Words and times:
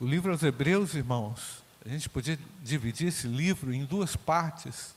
O 0.00 0.06
livro 0.06 0.32
aos 0.32 0.42
Hebreus, 0.42 0.94
irmãos, 0.94 1.62
a 1.86 1.88
gente 1.88 2.08
podia 2.08 2.36
dividir 2.60 3.06
esse 3.06 3.28
livro 3.28 3.72
em 3.72 3.84
duas 3.84 4.16
partes 4.16 4.92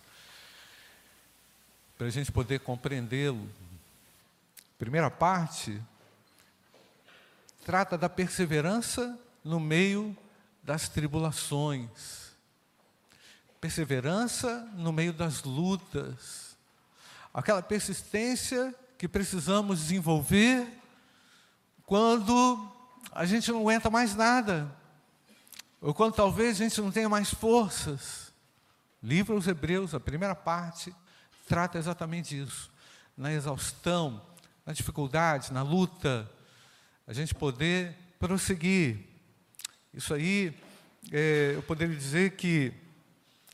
para 1.96 2.08
a 2.08 2.10
gente 2.10 2.32
poder 2.32 2.62
compreendê-lo. 2.62 3.48
Primeira 4.80 5.12
parte 5.12 5.80
trata 7.64 7.96
da 7.96 8.10
perseverança 8.10 9.16
no 9.44 9.60
meio 9.60 10.18
das 10.64 10.90
tribulações, 10.90 12.32
perseverança 13.62 14.68
no 14.74 14.92
meio 14.92 15.14
das 15.14 15.44
lutas, 15.44 16.58
aquela 17.32 17.62
persistência 17.62 18.74
que 18.98 19.08
precisamos 19.08 19.80
desenvolver 19.80 20.68
quando 21.86 22.68
a 23.12 23.26
gente 23.26 23.52
não 23.52 23.60
aguenta 23.60 23.92
mais 23.92 24.16
nada, 24.16 24.76
ou 25.82 25.94
quando 25.94 26.16
talvez 26.16 26.60
a 26.60 26.64
gente 26.64 26.82
não 26.82 26.92
tenha 26.92 27.08
mais 27.08 27.34
forças. 27.34 28.34
Livro 29.02 29.36
aos 29.36 29.48
Hebreus, 29.48 29.94
a 29.94 30.00
primeira 30.00 30.36
parte, 30.36 30.94
trata 31.48 31.78
exatamente 31.78 32.36
disso. 32.36 32.72
Na 33.16 33.32
exaustão, 33.32 34.22
na 34.66 34.74
dificuldade, 34.74 35.54
na 35.54 35.62
luta, 35.62 36.30
a 37.06 37.14
gente 37.14 37.34
poder 37.34 37.96
prosseguir. 38.20 39.00
Isso 39.94 40.14
aí, 40.14 40.54
é, 41.12 41.54
eu 41.56 41.64
poderia 41.64 41.96
dizer 41.96 42.32
que 42.32 42.74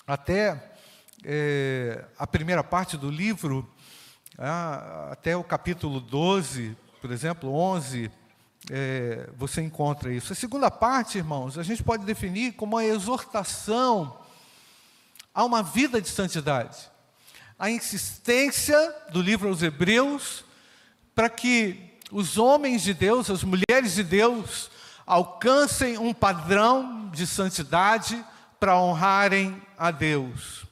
até 0.07 0.75
é, 1.23 2.05
a 2.17 2.25
primeira 2.25 2.63
parte 2.63 2.97
do 2.97 3.09
livro, 3.09 3.69
ah, 4.37 5.09
até 5.11 5.35
o 5.37 5.43
capítulo 5.43 5.99
12, 5.99 6.75
por 7.01 7.11
exemplo, 7.11 7.53
11, 7.53 8.09
é, 8.71 9.29
você 9.35 9.61
encontra 9.61 10.13
isso. 10.13 10.31
A 10.33 10.35
segunda 10.35 10.71
parte, 10.71 11.17
irmãos, 11.17 11.57
a 11.57 11.63
gente 11.63 11.83
pode 11.83 12.05
definir 12.05 12.53
como 12.53 12.75
uma 12.75 12.85
exortação 12.85 14.17
a 15.33 15.43
uma 15.43 15.63
vida 15.63 16.01
de 16.01 16.09
santidade. 16.09 16.89
A 17.57 17.69
insistência 17.69 18.77
do 19.11 19.21
livro 19.21 19.49
aos 19.49 19.61
Hebreus 19.61 20.45
para 21.15 21.29
que 21.29 21.93
os 22.11 22.37
homens 22.37 22.81
de 22.81 22.93
Deus, 22.93 23.29
as 23.29 23.43
mulheres 23.43 23.95
de 23.95 24.03
Deus, 24.03 24.69
alcancem 25.05 25.97
um 25.97 26.13
padrão 26.13 27.09
de 27.09 27.27
santidade 27.27 28.23
para 28.59 28.79
honrarem 28.79 29.61
a 29.77 29.91
Deus. 29.91 30.65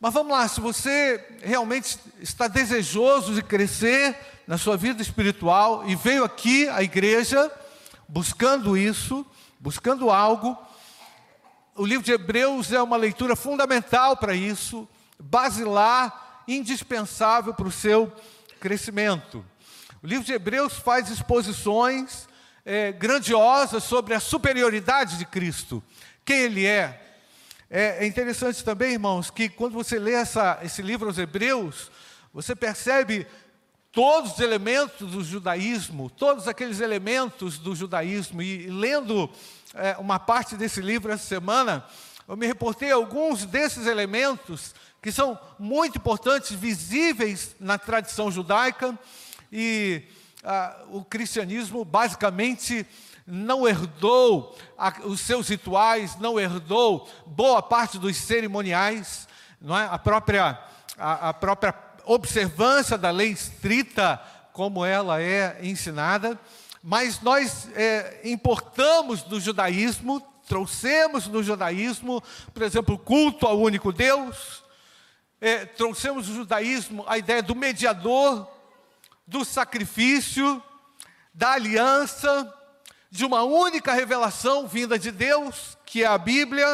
Mas 0.00 0.14
vamos 0.14 0.32
lá, 0.32 0.46
se 0.46 0.60
você 0.60 1.24
realmente 1.42 1.98
está 2.20 2.48
desejoso 2.48 3.34
de 3.34 3.42
crescer 3.42 4.16
na 4.48 4.56
sua 4.56 4.78
vida 4.78 5.02
espiritual 5.02 5.86
e 5.86 5.94
veio 5.94 6.24
aqui 6.24 6.70
à 6.70 6.82
igreja 6.82 7.52
buscando 8.08 8.78
isso, 8.78 9.24
buscando 9.60 10.10
algo, 10.10 10.56
o 11.76 11.84
livro 11.84 12.02
de 12.02 12.12
Hebreus 12.12 12.72
é 12.72 12.80
uma 12.80 12.96
leitura 12.96 13.36
fundamental 13.36 14.16
para 14.16 14.34
isso, 14.34 14.88
basilar, 15.20 16.42
indispensável 16.48 17.52
para 17.52 17.68
o 17.68 17.70
seu 17.70 18.10
crescimento. 18.58 19.44
O 20.02 20.06
livro 20.06 20.24
de 20.24 20.32
Hebreus 20.32 20.72
faz 20.72 21.10
exposições 21.10 22.26
é, 22.64 22.90
grandiosas 22.90 23.84
sobre 23.84 24.14
a 24.14 24.20
superioridade 24.20 25.18
de 25.18 25.26
Cristo, 25.26 25.84
quem 26.24 26.38
Ele 26.38 26.64
é. 26.64 27.04
É, 27.68 28.02
é 28.02 28.06
interessante 28.06 28.64
também, 28.64 28.92
irmãos, 28.92 29.30
que 29.30 29.50
quando 29.50 29.74
você 29.74 29.98
lê 29.98 30.14
essa, 30.14 30.58
esse 30.62 30.80
livro 30.80 31.06
aos 31.06 31.18
Hebreus, 31.18 31.90
você 32.32 32.56
percebe 32.56 33.26
todos 33.98 34.34
os 34.34 34.38
elementos 34.38 35.10
do 35.10 35.24
judaísmo, 35.24 36.08
todos 36.08 36.46
aqueles 36.46 36.78
elementos 36.78 37.58
do 37.58 37.74
judaísmo, 37.74 38.40
e, 38.40 38.68
lendo 38.68 39.28
é, 39.74 39.96
uma 39.98 40.20
parte 40.20 40.56
desse 40.56 40.80
livro 40.80 41.10
essa 41.10 41.26
semana, 41.26 41.84
eu 42.28 42.36
me 42.36 42.46
reportei 42.46 42.92
a 42.92 42.94
alguns 42.94 43.44
desses 43.44 43.88
elementos 43.88 44.72
que 45.02 45.10
são 45.10 45.36
muito 45.58 45.98
importantes, 45.98 46.52
visíveis 46.52 47.56
na 47.58 47.76
tradição 47.76 48.30
judaica, 48.30 48.96
e 49.50 50.04
ah, 50.44 50.80
o 50.90 51.02
cristianismo 51.04 51.84
basicamente 51.84 52.86
não 53.26 53.66
herdou 53.66 54.56
a, 54.78 54.94
os 55.06 55.18
seus 55.22 55.48
rituais, 55.48 56.16
não 56.20 56.38
herdou 56.38 57.10
boa 57.26 57.60
parte 57.60 57.98
dos 57.98 58.16
cerimoniais, 58.16 59.26
não 59.60 59.76
é? 59.76 59.88
a, 59.90 59.98
própria, 59.98 60.56
a, 60.96 61.30
a 61.30 61.34
própria 61.34 61.87
observância 62.08 62.96
da 62.96 63.10
lei 63.10 63.28
estrita, 63.28 64.20
como 64.52 64.84
ela 64.84 65.20
é 65.20 65.58
ensinada, 65.62 66.40
mas 66.82 67.20
nós 67.20 67.68
é, 67.74 68.20
importamos 68.24 69.22
do 69.22 69.38
judaísmo, 69.38 70.20
trouxemos 70.48 71.28
do 71.28 71.42
judaísmo, 71.42 72.22
por 72.54 72.62
exemplo, 72.62 72.94
o 72.94 72.98
culto 72.98 73.46
ao 73.46 73.60
único 73.60 73.92
Deus, 73.92 74.64
é, 75.40 75.66
trouxemos 75.66 76.26
do 76.26 76.34
judaísmo 76.34 77.04
a 77.06 77.18
ideia 77.18 77.42
do 77.42 77.54
mediador 77.54 78.48
do 79.26 79.44
sacrifício, 79.44 80.62
da 81.34 81.52
aliança, 81.52 82.52
de 83.10 83.26
uma 83.26 83.42
única 83.42 83.92
revelação 83.92 84.66
vinda 84.66 84.98
de 84.98 85.10
Deus, 85.10 85.76
que 85.84 86.02
é 86.02 86.06
a 86.06 86.16
Bíblia, 86.16 86.66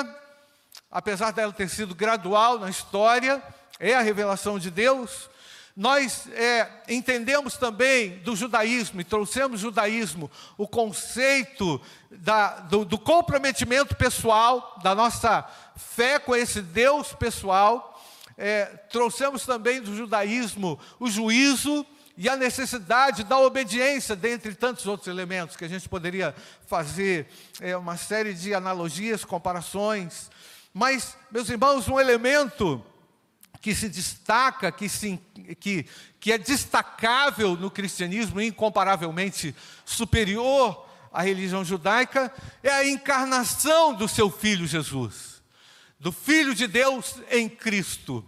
apesar 0.91 1.33
dela 1.33 1.53
ter 1.53 1.69
sido 1.69 1.95
gradual 1.95 2.59
na 2.59 2.71
história, 2.71 3.43
é 3.79 3.95
a 3.95 4.03
revelação 4.03 4.59
de 4.59 4.71
Deus. 4.71 5.29
Nós 5.77 6.29
é, 6.33 6.69
entendemos 6.89 7.57
também 7.57 8.19
do 8.19 8.37
judaísmo 8.37 9.01
e 9.01 9.05
trouxemos 9.05 9.61
judaísmo 9.61 10.31
o 10.57 10.69
conceito 10.69 11.81
da, 12.11 12.61
do, 12.61 12.85
do 12.85 12.97
comprometimento 12.97 13.97
pessoal, 13.97 14.79
da 14.83 14.95
nossa 14.95 15.45
fé 15.77 16.21
com 16.21 16.37
esse 16.37 16.63
Deus 16.63 17.13
pessoal. 17.13 18.01
É, 18.39 18.67
trouxemos 18.89 19.45
também 19.45 19.81
do 19.81 19.97
judaísmo 19.97 20.79
o 21.01 21.11
juízo, 21.11 21.85
e 22.17 22.29
a 22.29 22.37
necessidade 22.37 23.25
da 23.25 23.39
obediência, 23.39 24.15
dentre 24.15 24.55
tantos 24.55 24.87
outros 24.87 25.09
elementos 25.09 25.57
que 25.57 25.65
a 25.65 25.69
gente 25.69 25.89
poderia 25.89 26.35
fazer 26.67 27.27
é, 27.61 27.77
uma 27.77 27.97
série 27.97 28.33
de 28.33 28.55
analogias, 28.55 29.25
comparações. 29.25 30.31
Mas, 30.73 31.17
meus 31.31 31.49
irmãos, 31.49 31.89
um 31.89 31.99
elemento 31.99 32.85
que 33.65 33.75
se 33.75 33.89
destaca, 33.89 34.71
que, 34.71 34.91
se, 34.91 35.19
que, 35.59 35.87
que 36.21 36.31
é 36.31 36.37
destacável 36.37 37.57
no 37.57 37.71
cristianismo, 37.71 38.39
incomparavelmente 38.39 39.57
superior 39.87 40.87
à 41.11 41.23
religião 41.23 41.65
judaica, 41.65 42.31
é 42.63 42.69
a 42.69 42.87
encarnação 42.87 43.95
do 43.95 44.07
seu 44.07 44.31
filho 44.31 44.67
Jesus, 44.67 45.43
do 45.99 46.13
Filho 46.13 46.55
de 46.55 46.67
Deus 46.67 47.15
em 47.31 47.49
Cristo. 47.49 48.23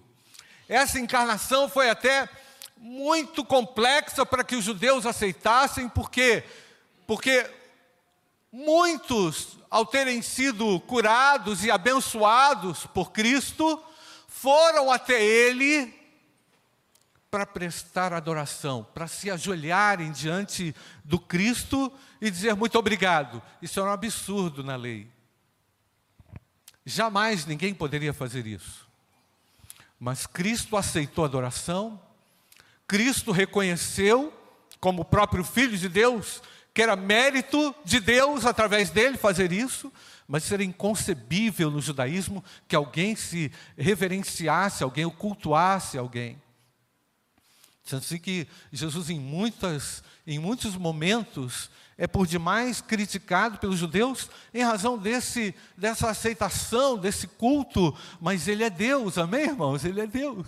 Essa 0.67 0.99
encarnação 0.99 1.69
foi 1.69 1.91
até 1.91 2.27
muito 2.79 3.45
complexa 3.45 4.25
para 4.25 4.43
que 4.43 4.57
os 4.57 4.65
judeus 4.65 5.05
aceitassem, 5.05 5.87
porque 5.87 6.45
porque 7.07 7.45
muitos, 8.51 9.59
ao 9.69 9.85
terem 9.85 10.23
sido 10.23 10.81
curados 10.81 11.63
e 11.63 11.71
abençoados 11.71 12.87
por 12.87 13.13
Cristo, 13.13 13.83
foram 14.47 14.93
até 14.93 15.21
ele 15.25 15.93
para 17.29 17.45
prestar 17.45 18.13
adoração, 18.13 18.87
para 18.95 19.09
se 19.09 19.29
ajoelharem 19.29 20.13
diante 20.13 20.73
do 21.05 21.19
Cristo 21.19 21.93
e 22.21 22.31
dizer 22.31 22.55
muito 22.55 22.79
obrigado. 22.79 23.43
Isso 23.61 23.81
é 23.81 23.83
um 23.83 23.91
absurdo 23.91 24.63
na 24.63 24.77
lei. 24.77 25.11
Jamais 26.85 27.45
ninguém 27.45 27.75
poderia 27.75 28.13
fazer 28.13 28.47
isso. 28.47 28.87
Mas 29.99 30.29
Cristo 30.29 30.77
aceitou 30.77 31.25
a 31.25 31.27
adoração, 31.27 32.01
Cristo 32.87 33.33
reconheceu, 33.33 34.33
como 34.79 35.03
o 35.03 35.05
próprio 35.05 35.43
Filho 35.43 35.77
de 35.77 35.89
Deus, 35.89 36.41
que 36.73 36.83
era 36.83 36.95
mérito 36.95 37.75
de 37.85 37.99
Deus 37.99 38.47
através 38.47 38.91
dele 38.91 39.19
fazer 39.19 39.51
isso, 39.51 39.93
mas 40.27 40.45
seria 40.45 40.67
inconcebível 40.67 41.71
no 41.71 41.81
judaísmo 41.81 42.45
que 42.67 42.75
alguém 42.75 43.15
se 43.15 43.53
reverenciasse, 43.77 44.83
alguém 44.83 45.05
o 45.05 45.11
cultuasse 45.11 45.99
alguém. 45.99 46.41
Assim 47.93 48.19
que 48.19 48.49
Jesus, 48.73 49.11
em, 49.11 49.21
muitas, 49.21 50.03
em 50.27 50.41
muitos 50.41 50.75
momentos, 50.75 51.71
é 51.97 52.07
por 52.07 52.27
demais 52.27 52.81
criticado 52.81 53.59
pelos 53.59 53.79
judeus 53.79 54.29
em 54.53 54.63
razão 54.63 54.99
desse, 54.99 55.55
dessa 55.77 56.11
aceitação, 56.11 56.99
desse 56.99 57.29
culto, 57.29 57.97
mas 58.21 58.49
ele 58.49 58.65
é 58.65 58.71
Deus, 58.71 59.17
amém, 59.17 59.45
irmãos? 59.45 59.85
Ele 59.85 60.01
é 60.01 60.07
Deus. 60.07 60.47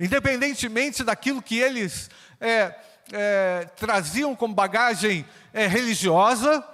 Independentemente 0.00 1.04
daquilo 1.04 1.42
que 1.42 1.58
eles 1.58 2.10
é, 2.40 2.74
é, 3.12 3.68
traziam 3.76 4.34
como 4.34 4.54
bagagem 4.54 5.26
é, 5.52 5.66
religiosa, 5.66 6.64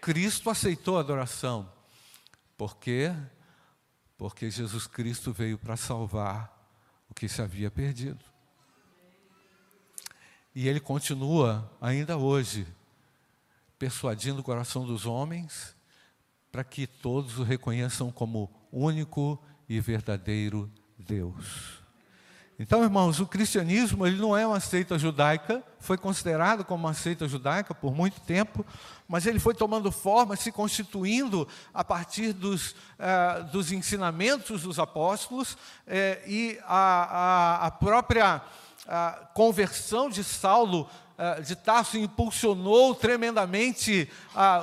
Cristo 0.00 0.50
aceitou 0.50 0.96
a 0.96 1.00
adoração. 1.00 1.70
Por 2.56 2.76
quê? 2.76 3.14
Porque 4.16 4.50
Jesus 4.50 4.86
Cristo 4.86 5.32
veio 5.32 5.58
para 5.58 5.76
salvar 5.76 6.52
o 7.08 7.14
que 7.14 7.28
se 7.28 7.40
havia 7.40 7.70
perdido. 7.70 8.24
E 10.54 10.66
ele 10.66 10.80
continua 10.80 11.70
ainda 11.80 12.16
hoje 12.16 12.66
persuadindo 13.78 14.40
o 14.40 14.44
coração 14.44 14.84
dos 14.84 15.06
homens, 15.06 15.76
para 16.50 16.64
que 16.64 16.86
todos 16.86 17.38
o 17.38 17.44
reconheçam 17.44 18.10
como 18.10 18.50
único 18.72 19.40
e 19.68 19.78
verdadeiro 19.78 20.70
Deus. 20.98 21.82
Então, 22.60 22.82
irmãos, 22.82 23.20
o 23.20 23.26
cristianismo 23.26 24.04
ele 24.04 24.16
não 24.16 24.36
é 24.36 24.44
uma 24.44 24.58
seita 24.58 24.98
judaica, 24.98 25.62
foi 25.78 25.96
considerado 25.96 26.64
como 26.64 26.86
uma 26.86 26.94
seita 26.94 27.28
judaica 27.28 27.72
por 27.72 27.94
muito 27.94 28.20
tempo, 28.22 28.66
mas 29.06 29.26
ele 29.26 29.38
foi 29.38 29.54
tomando 29.54 29.92
forma, 29.92 30.34
se 30.34 30.50
constituindo 30.50 31.46
a 31.72 31.84
partir 31.84 32.32
dos, 32.32 32.72
uh, 32.72 33.44
dos 33.52 33.70
ensinamentos 33.70 34.62
dos 34.62 34.80
apóstolos 34.80 35.52
uh, 35.52 35.58
e 36.26 36.58
a, 36.64 37.62
a, 37.62 37.66
a 37.66 37.70
própria 37.70 38.42
a 38.88 39.28
conversão 39.34 40.08
de 40.08 40.24
Saulo 40.24 40.88
de 41.44 41.56
Tarso 41.56 41.98
impulsionou 41.98 42.94
tremendamente 42.94 44.08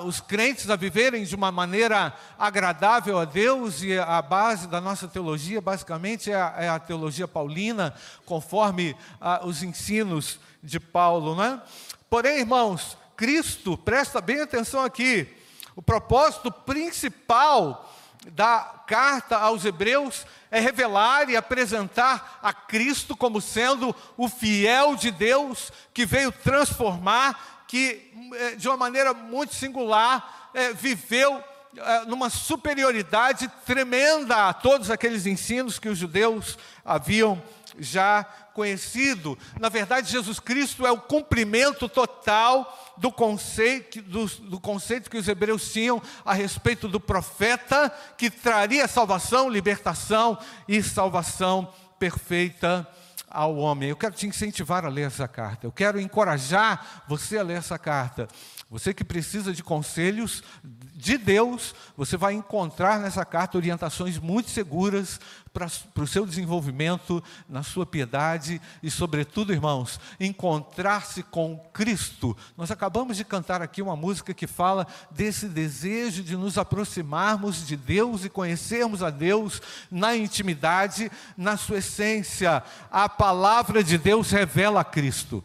os 0.05 0.21
crentes 0.21 0.69
a 0.69 0.77
viverem 0.77 1.25
de 1.25 1.35
uma 1.35 1.51
maneira 1.51 2.13
agradável 2.39 3.19
a 3.19 3.25
Deus 3.25 3.81
e 3.81 3.99
a 3.99 4.21
base 4.21 4.67
da 4.67 4.79
nossa 4.79 5.05
teologia 5.07 5.59
basicamente 5.59 6.31
é 6.31 6.35
a, 6.35 6.55
é 6.57 6.69
a 6.69 6.79
teologia 6.79 7.27
paulina, 7.27 7.93
conforme 8.25 8.95
os 9.43 9.63
ensinos 9.63 10.39
de 10.63 10.79
Paulo, 10.79 11.35
né? 11.35 11.61
Porém, 12.09 12.39
irmãos, 12.39 12.97
Cristo, 13.17 13.77
presta 13.77 14.21
bem 14.21 14.41
atenção 14.41 14.83
aqui, 14.83 15.27
o 15.75 15.81
propósito 15.81 16.49
principal 16.49 17.93
da 18.31 18.83
carta 18.87 19.37
aos 19.37 19.65
Hebreus 19.65 20.25
é 20.49 20.59
revelar 20.59 21.29
e 21.29 21.37
apresentar 21.37 22.39
a 22.41 22.53
Cristo 22.53 23.15
como 23.15 23.41
sendo 23.41 23.95
o 24.17 24.27
fiel 24.27 24.95
de 24.95 25.11
Deus 25.11 25.71
que 25.93 26.05
veio 26.05 26.31
transformar, 26.31 27.65
que 27.67 28.11
eh, 28.33 28.55
de 28.55 28.67
uma 28.67 28.77
maneira 28.77 29.13
muito 29.13 29.53
singular 29.53 30.49
é, 30.53 30.73
viveu 30.73 31.43
é, 31.77 32.05
numa 32.05 32.29
superioridade 32.29 33.51
tremenda 33.65 34.47
a 34.47 34.53
todos 34.53 34.89
aqueles 34.89 35.25
ensinos 35.25 35.77
que 35.77 35.89
os 35.89 35.97
judeus 35.97 36.57
haviam 36.85 37.41
já 37.77 38.25
conhecido. 38.55 39.37
Na 39.59 39.67
verdade, 39.67 40.09
Jesus 40.09 40.39
Cristo 40.39 40.87
é 40.87 40.91
o 40.91 40.97
cumprimento 40.97 41.89
total 41.89 42.95
do 42.97 43.11
conceito, 43.11 44.01
do, 44.01 44.25
do, 44.25 44.59
conceito 44.59 45.09
que 45.09 45.17
os 45.17 45.27
hebreus 45.27 45.71
tinham 45.71 46.01
a 46.23 46.33
respeito 46.33 46.87
do 46.87 46.99
profeta 46.99 47.93
que 48.17 48.29
traria 48.29 48.87
salvação, 48.87 49.49
libertação 49.49 50.37
e 50.67 50.81
salvação 50.81 51.71
perfeita 51.99 52.87
ao 53.29 53.57
homem. 53.57 53.89
Eu 53.89 53.97
quero 53.97 54.15
te 54.15 54.25
incentivar 54.25 54.85
a 54.85 54.89
ler 54.89 55.07
essa 55.07 55.27
carta. 55.27 55.67
Eu 55.67 55.71
quero 55.71 55.99
encorajar 55.99 57.03
você 57.05 57.37
a 57.37 57.43
ler 57.43 57.57
essa 57.57 57.77
carta. 57.77 58.29
Você 58.69 58.93
que 58.95 59.03
precisa 59.03 59.53
de 59.53 59.63
conselhos 59.63 60.43
de 60.63 61.19
Deus, 61.19 61.75
você 61.95 62.17
vai 62.17 62.33
encontrar 62.33 62.99
nessa 62.99 63.23
carta 63.23 63.57
orientações 63.57 64.17
muito 64.17 64.49
seguras 64.49 65.19
para, 65.53 65.67
o 66.03 66.07
seu 66.07 66.25
desenvolvimento, 66.25 67.23
na 67.47 67.61
sua 67.61 67.85
piedade 67.85 68.59
e, 68.81 68.89
sobretudo, 68.89 69.53
irmãos, 69.53 69.99
encontrar-se 70.19 71.21
com 71.21 71.57
Cristo. 71.71 72.35
Nós 72.57 72.71
acabamos 72.71 73.17
de 73.17 73.23
cantar 73.23 73.61
aqui 73.61 73.83
uma 73.83 73.95
música 73.95 74.33
que 74.33 74.47
fala 74.47 74.87
desse 75.11 75.47
desejo 75.47 76.23
de 76.23 76.35
nos 76.35 76.57
aproximarmos 76.57 77.67
de 77.67 77.77
Deus 77.77 78.25
e 78.25 78.29
conhecermos 78.29 79.03
a 79.03 79.11
Deus 79.11 79.61
na 79.91 80.15
intimidade, 80.15 81.11
na 81.37 81.55
sua 81.55 81.77
essência. 81.77 82.63
A 82.89 83.07
palavra 83.07 83.83
de 83.83 83.97
Deus 83.99 84.31
revela 84.31 84.81
a 84.81 84.83
Cristo. 84.83 85.43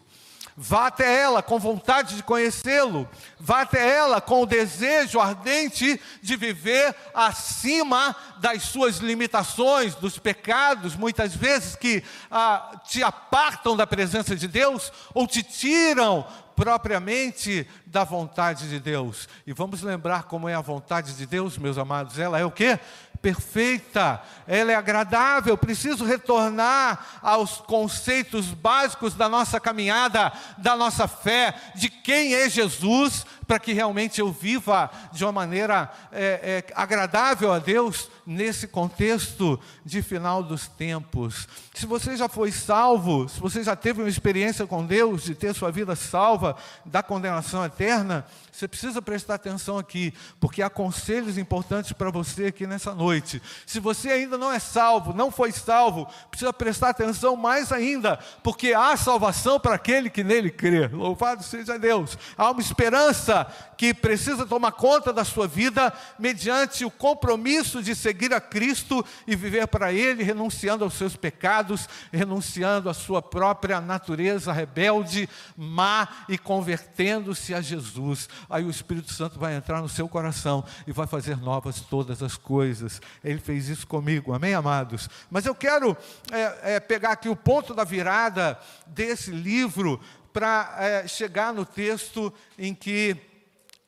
Vá 0.62 0.88
até 0.88 1.22
ela 1.22 1.42
com 1.42 1.58
vontade 1.58 2.16
de 2.16 2.22
conhecê-lo. 2.22 3.08
Vá 3.38 3.62
até 3.62 3.96
ela 3.96 4.20
com 4.20 4.42
o 4.42 4.46
desejo 4.46 5.18
ardente 5.18 5.98
de 6.20 6.36
viver 6.36 6.94
acima 7.14 8.14
das 8.40 8.64
suas 8.64 8.98
limitações, 8.98 9.94
dos 9.94 10.18
pecados, 10.18 10.94
muitas 10.94 11.34
vezes 11.34 11.76
que 11.76 12.04
ah, 12.30 12.78
te 12.86 13.02
apartam 13.02 13.74
da 13.74 13.86
presença 13.86 14.36
de 14.36 14.46
Deus 14.46 14.92
ou 15.14 15.26
te 15.26 15.42
tiram 15.42 16.26
propriamente 16.54 17.66
da 17.86 18.04
vontade 18.04 18.68
de 18.68 18.78
Deus. 18.78 19.30
E 19.46 19.54
vamos 19.54 19.80
lembrar 19.80 20.24
como 20.24 20.46
é 20.46 20.54
a 20.54 20.60
vontade 20.60 21.14
de 21.14 21.24
Deus, 21.24 21.56
meus 21.56 21.78
amados. 21.78 22.18
Ela 22.18 22.38
é 22.38 22.44
o 22.44 22.50
que? 22.50 22.78
Perfeita, 23.20 24.22
ela 24.46 24.72
é 24.72 24.74
agradável. 24.74 25.56
Preciso 25.56 26.04
retornar 26.04 27.20
aos 27.22 27.58
conceitos 27.58 28.46
básicos 28.46 29.14
da 29.14 29.28
nossa 29.28 29.60
caminhada, 29.60 30.32
da 30.58 30.76
nossa 30.76 31.06
fé, 31.06 31.54
de 31.74 31.88
quem 31.88 32.34
é 32.34 32.48
Jesus, 32.48 33.26
para 33.50 33.58
que 33.58 33.72
realmente 33.72 34.20
eu 34.20 34.30
viva 34.30 34.88
de 35.10 35.24
uma 35.24 35.32
maneira 35.32 35.90
é, 36.12 36.64
é, 36.68 36.72
agradável 36.72 37.52
a 37.52 37.58
Deus 37.58 38.08
nesse 38.24 38.68
contexto 38.68 39.58
de 39.84 40.02
final 40.02 40.40
dos 40.40 40.68
tempos. 40.68 41.48
Se 41.74 41.84
você 41.84 42.16
já 42.16 42.28
foi 42.28 42.52
salvo, 42.52 43.28
se 43.28 43.40
você 43.40 43.64
já 43.64 43.74
teve 43.74 44.02
uma 44.02 44.08
experiência 44.08 44.68
com 44.68 44.86
Deus, 44.86 45.24
de 45.24 45.34
ter 45.34 45.52
sua 45.52 45.72
vida 45.72 45.96
salva 45.96 46.54
da 46.84 47.02
condenação 47.02 47.64
eterna, 47.64 48.24
você 48.52 48.68
precisa 48.68 49.02
prestar 49.02 49.34
atenção 49.34 49.78
aqui, 49.78 50.14
porque 50.38 50.62
há 50.62 50.70
conselhos 50.70 51.38
importantes 51.38 51.92
para 51.92 52.10
você 52.10 52.46
aqui 52.46 52.66
nessa 52.68 52.94
noite. 52.94 53.42
Se 53.66 53.80
você 53.80 54.10
ainda 54.10 54.36
não 54.38 54.52
é 54.52 54.58
salvo, 54.58 55.12
não 55.12 55.30
foi 55.30 55.50
salvo, 55.50 56.06
precisa 56.30 56.52
prestar 56.52 56.90
atenção 56.90 57.34
mais 57.34 57.72
ainda, 57.72 58.18
porque 58.44 58.74
há 58.74 58.96
salvação 58.96 59.58
para 59.58 59.74
aquele 59.74 60.10
que 60.10 60.22
nele 60.22 60.50
crê. 60.50 60.86
Louvado 60.88 61.42
seja 61.42 61.78
Deus. 61.78 62.16
Há 62.36 62.50
uma 62.50 62.60
esperança 62.60 63.39
que 63.76 63.92
precisa 63.94 64.46
tomar 64.46 64.72
conta 64.72 65.12
da 65.12 65.24
sua 65.24 65.46
vida 65.46 65.92
mediante 66.18 66.84
o 66.84 66.90
compromisso 66.90 67.82
de 67.82 67.94
seguir 67.94 68.32
a 68.34 68.40
Cristo 68.40 69.04
e 69.26 69.36
viver 69.36 69.66
para 69.68 69.92
Ele, 69.92 70.22
renunciando 70.22 70.84
aos 70.84 70.94
seus 70.94 71.16
pecados, 71.16 71.88
renunciando 72.12 72.88
à 72.88 72.94
sua 72.94 73.22
própria 73.22 73.80
natureza 73.80 74.52
rebelde, 74.52 75.28
má 75.56 76.08
e 76.28 76.36
convertendo-se 76.36 77.54
a 77.54 77.60
Jesus 77.60 78.28
aí 78.48 78.64
o 78.64 78.70
Espírito 78.70 79.12
Santo 79.12 79.38
vai 79.38 79.54
entrar 79.54 79.80
no 79.80 79.88
seu 79.88 80.08
coração 80.08 80.64
e 80.86 80.92
vai 80.92 81.06
fazer 81.06 81.36
novas 81.36 81.80
todas 81.80 82.22
as 82.22 82.36
coisas. 82.36 83.00
Ele 83.22 83.38
fez 83.38 83.68
isso 83.68 83.86
comigo, 83.86 84.32
amém, 84.32 84.54
amados? 84.54 85.08
Mas 85.30 85.46
eu 85.46 85.54
quero 85.54 85.96
é, 86.30 86.74
é, 86.74 86.80
pegar 86.80 87.12
aqui 87.12 87.28
o 87.28 87.36
ponto 87.36 87.74
da 87.74 87.84
virada 87.84 88.58
desse 88.86 89.30
livro 89.30 90.00
para 90.32 90.74
é, 90.78 91.08
chegar 91.08 91.52
no 91.52 91.64
texto 91.64 92.32
em 92.58 92.74
que 92.74 93.16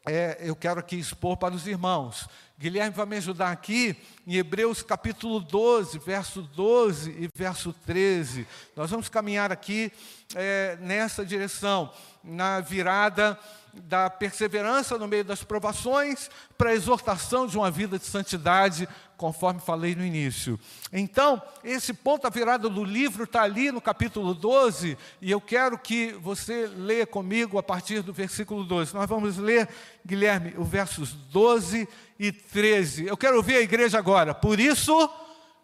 é, 0.07 0.39
eu 0.41 0.57
quero 0.57 0.81
aqui 0.81 0.97
expor 0.97 1.37
para 1.37 1.55
os 1.55 1.67
irmãos. 1.67 2.29
Guilherme 2.59 2.97
vai 2.97 3.07
me 3.07 3.17
ajudar 3.17 3.51
aqui 3.51 3.97
em 4.27 4.37
Hebreus 4.37 4.83
capítulo 4.83 5.41
12, 5.41 5.99
verso 5.99 6.43
12 6.43 7.11
e 7.11 7.29
verso 7.37 7.73
13. 7.85 8.47
Nós 8.77 8.91
vamos 8.91 9.09
caminhar 9.09 9.51
aqui 9.53 9.93
é, 10.35 10.77
nessa 10.81 11.25
direção, 11.25 11.93
na 12.23 12.61
virada 12.61 13.39
da 13.75 14.11
perseverança 14.11 14.99
no 14.99 15.09
meio 15.09 15.25
das 15.25 15.43
provações 15.43 16.31
para 16.59 16.71
a 16.71 16.75
exortação 16.75 17.47
de 17.47 17.57
uma 17.57 17.71
vida 17.71 17.99
de 17.99 18.05
santidade, 18.05 18.89
conforme 19.23 19.61
falei 19.61 19.95
no 19.95 20.05
início. 20.05 20.59
Então, 20.93 21.41
esse 21.63 21.95
ponto, 21.95 22.27
a 22.27 22.31
virada 22.31 22.69
do 22.69 22.83
livro 22.83 23.23
está 23.23 23.43
ali 23.43 23.71
no 23.71 23.81
capítulo 23.81 24.35
12, 24.35 24.99
e 25.21 25.31
eu 25.31 25.41
quero 25.41 25.79
que 25.79 26.11
você 26.15 26.67
leia 26.67 27.07
comigo 27.07 27.57
a 27.57 27.63
partir 27.63 28.03
do 28.03 28.13
versículo 28.13 28.65
12. 28.65 28.93
Nós 28.93 29.09
vamos 29.09 29.37
ler, 29.37 29.69
Guilherme, 30.05 30.55
os 30.59 30.69
versos 30.69 31.13
12 31.13 31.89
e 32.19 32.33
13. 32.33 33.07
Eu 33.07 33.17
quero 33.17 33.37
ouvir 33.37 33.55
a 33.55 33.61
igreja 33.61 33.97
agora. 33.97 34.35
Por 34.35 34.59
isso, 34.59 35.09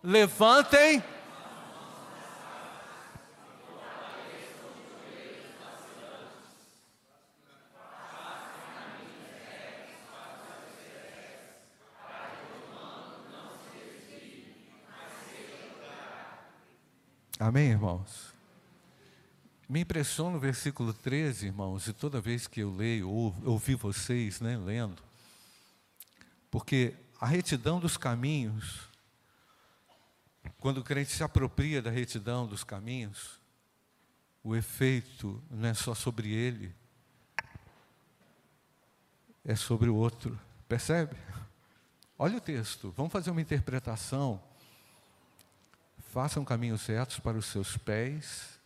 levantem 0.05 1.03
Amém, 17.40 17.71
irmãos? 17.71 18.35
Me 19.68 19.83
impressiona 19.83 20.37
o 20.37 20.40
versículo 20.40 20.92
13, 20.92 21.47
irmãos, 21.47 21.87
e 21.87 21.92
toda 21.92 22.21
vez 22.21 22.49
que 22.49 22.59
eu 22.59 22.75
leio, 22.75 23.09
ou 23.09 23.33
ouvi 23.45 23.76
vocês 23.76 24.40
né, 24.40 24.57
lendo, 24.57 25.00
porque 26.50 26.97
a 27.21 27.26
retidão 27.26 27.78
dos 27.78 27.97
caminhos, 27.97 28.88
quando 30.59 30.78
o 30.78 30.83
crente 30.83 31.12
se 31.12 31.23
apropria 31.23 31.80
da 31.80 31.90
retidão 31.90 32.45
dos 32.45 32.64
caminhos, 32.64 33.38
o 34.42 34.57
efeito 34.57 35.40
não 35.49 35.68
é 35.68 35.75
só 35.75 35.95
sobre 35.95 36.33
ele, 36.33 36.75
é 39.45 39.54
sobre 39.54 39.88
o 39.88 39.95
outro. 39.95 40.37
Percebe? 40.68 41.16
Olha 42.18 42.38
o 42.38 42.40
texto, 42.40 42.92
vamos 42.97 43.12
fazer 43.12 43.30
uma 43.30 43.40
interpretação 43.40 44.42
façam 46.09 46.45
caminhos 46.45 46.81
certos 46.81 47.21
para 47.21 47.37
os 47.37 47.47
seus 47.47 47.77
pés, 47.77 48.59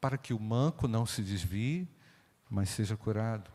para 0.00 0.16
que 0.16 0.32
o 0.32 0.40
manco 0.40 0.88
não 0.88 1.06
se 1.06 1.22
desvie, 1.22 1.86
mas 2.50 2.70
seja 2.70 2.96
curado. 2.96 3.50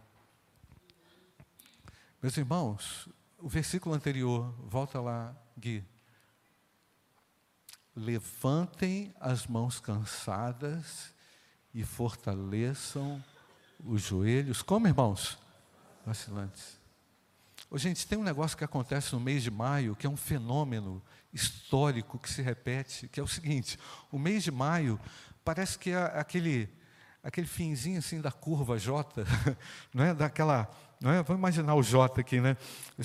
Meus 2.22 2.38
irmãos, 2.38 3.10
o 3.40 3.50
versículo 3.50 3.96
anterior, 3.96 4.54
volta 4.60 5.02
lá, 5.02 5.36
Gui. 5.58 5.84
Levantem 7.96 9.14
as 9.20 9.48
mãos 9.48 9.80
cansadas 9.80 11.14
e 11.74 11.84
fortaleçam 11.84 13.24
os 13.84 14.04
joelhos. 14.04 14.62
Como, 14.62 14.88
irmãos? 14.88 15.38
Vacilantes. 16.06 16.77
Oh, 17.70 17.78
gente, 17.78 18.08
tem 18.08 18.18
um 18.18 18.24
negócio 18.24 18.58
que 18.58 18.64
acontece 18.64 19.14
no 19.14 19.20
mês 19.20 19.44
de 19.44 19.52
maio, 19.52 19.96
que 19.96 20.08
é 20.08 20.10
um 20.10 20.16
fenômeno 20.16 21.04
histórico 21.34 22.18
que 22.18 22.30
se 22.30 22.42
repete, 22.42 23.08
que 23.08 23.20
é 23.20 23.24
o 23.24 23.28
seguinte: 23.28 23.78
o 24.12 24.18
mês 24.18 24.44
de 24.44 24.52
maio 24.52 25.00
parece 25.44 25.78
que 25.78 25.90
é 25.90 25.98
aquele, 26.20 26.70
aquele 27.22 27.48
finzinho 27.48 28.00
assim 28.00 28.22
da 28.22 28.32
curva 28.32 28.78
J, 28.78 29.26
não 29.94 30.04
é? 30.04 30.14
Daquela 30.14 30.70
não 31.00 31.12
é? 31.12 31.22
Vamos 31.22 31.40
imaginar 31.40 31.76
o 31.76 31.84
J 31.84 32.22
aqui, 32.22 32.42
né? 32.42 32.58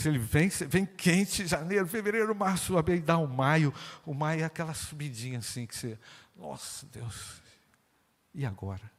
Ele 0.04 0.18
vem, 0.18 0.48
vem 0.48 0.86
quente, 0.86 1.46
janeiro, 1.46 1.86
fevereiro, 1.86 2.34
março, 2.34 2.78
abril, 2.78 3.02
dá 3.02 3.18
o 3.18 3.28
maio. 3.28 3.72
O 4.06 4.14
maio 4.14 4.40
é 4.40 4.44
aquela 4.44 4.72
subidinha 4.72 5.40
assim 5.40 5.66
que 5.66 5.76
você, 5.76 5.98
nossa 6.34 6.86
Deus, 6.86 7.42
e 8.34 8.46
agora? 8.46 8.90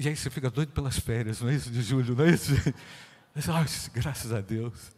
E 0.00 0.08
aí 0.08 0.16
você 0.16 0.30
fica 0.30 0.48
doido 0.48 0.72
pelas 0.72 0.98
férias, 0.98 1.42
não 1.42 1.50
é 1.50 1.54
isso 1.54 1.70
de 1.70 1.82
julho, 1.82 2.16
não 2.16 2.24
é 2.24 2.30
isso? 2.30 2.52
Ai, 3.52 3.66
graças 3.92 4.32
a 4.32 4.40
Deus. 4.40 4.92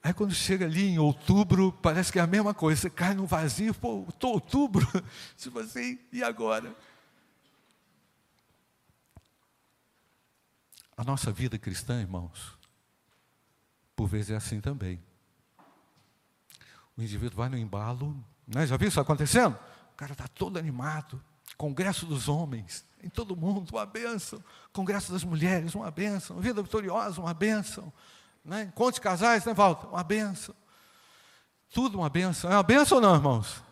Aí 0.00 0.14
quando 0.14 0.32
chega 0.32 0.66
ali 0.66 0.84
em 0.84 1.00
outubro, 1.00 1.72
parece 1.72 2.12
que 2.12 2.20
é 2.20 2.22
a 2.22 2.26
mesma 2.26 2.54
coisa, 2.54 2.82
você 2.82 2.90
cai 2.90 3.12
no 3.12 3.26
vazio, 3.26 3.74
pô, 3.74 4.06
estou 4.08 4.34
outubro, 4.34 4.86
tipo 5.36 5.58
assim, 5.58 5.98
e 6.12 6.22
agora? 6.22 6.72
A 10.96 11.02
nossa 11.02 11.32
vida 11.32 11.58
cristã, 11.58 12.00
irmãos, 12.00 12.56
por 13.96 14.06
vezes 14.06 14.30
é 14.30 14.36
assim 14.36 14.60
também. 14.60 15.02
O 16.96 17.02
indivíduo 17.02 17.38
vai 17.38 17.48
no 17.48 17.58
embalo, 17.58 18.16
né? 18.46 18.64
já 18.64 18.76
viu 18.76 18.86
isso 18.86 19.00
acontecendo? 19.00 19.58
O 19.92 19.96
cara 19.96 20.12
está 20.12 20.28
todo 20.28 20.56
animado, 20.56 21.20
congresso 21.56 22.06
dos 22.06 22.28
homens, 22.28 22.84
em 23.02 23.08
todo 23.08 23.36
mundo, 23.36 23.70
uma 23.70 23.86
bênção. 23.86 24.42
Congresso 24.72 25.12
das 25.12 25.24
mulheres, 25.24 25.74
uma 25.74 25.90
bênção. 25.90 26.40
Vida 26.40 26.62
vitoriosa, 26.62 27.20
uma 27.20 27.34
bênção. 27.34 27.92
Né? 28.44 28.72
Casais, 29.00 29.44
né, 29.44 29.54
Walter? 29.54 29.88
Uma 29.88 30.04
bênção. 30.04 30.54
Tudo 31.72 31.98
uma 31.98 32.08
bênção. 32.08 32.50
É 32.50 32.54
uma 32.54 32.62
bênção 32.62 32.96
ou 32.98 33.02
não, 33.02 33.14
irmãos? 33.14 33.62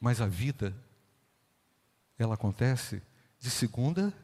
Mas 0.00 0.20
a 0.20 0.26
vida 0.26 0.74
ela 2.18 2.34
acontece 2.34 3.02
de 3.38 3.50
segunda 3.50 4.14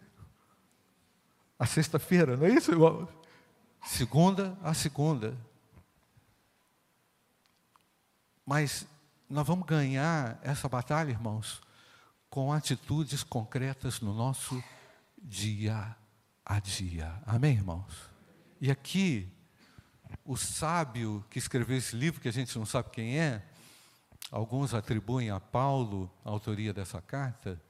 a 1.59 1.65
sexta-feira, 1.65 2.37
não 2.37 2.47
é 2.47 2.51
isso, 2.51 2.71
irmão? 2.71 3.09
Segunda 3.87 4.57
a 4.63 4.75
segunda. 4.75 5.37
Mas 8.47 8.87
nós 9.29 9.45
vamos 9.45 9.67
ganhar 9.67 10.39
essa 10.41 10.69
batalha, 10.69 11.11
irmãos, 11.11 11.61
com 12.31 12.53
atitudes 12.53 13.25
concretas 13.25 14.01
no 14.01 14.15
nosso 14.15 14.63
dia 15.21 15.97
a 16.45 16.61
dia. 16.61 17.13
Amém, 17.27 17.55
irmãos? 17.55 17.93
E 18.61 18.71
aqui, 18.71 19.29
o 20.25 20.37
sábio 20.37 21.25
que 21.29 21.41
escreveu 21.41 21.77
esse 21.77 21.97
livro, 21.97 22.21
que 22.21 22.29
a 22.29 22.33
gente 22.33 22.57
não 22.57 22.65
sabe 22.65 22.91
quem 22.91 23.19
é, 23.19 23.43
alguns 24.31 24.75
atribuem 24.75 25.29
a 25.29 25.41
Paulo 25.41 26.09
a 26.25 26.31
autoria 26.31 26.73
dessa 26.73 27.03
carta, 27.03 27.61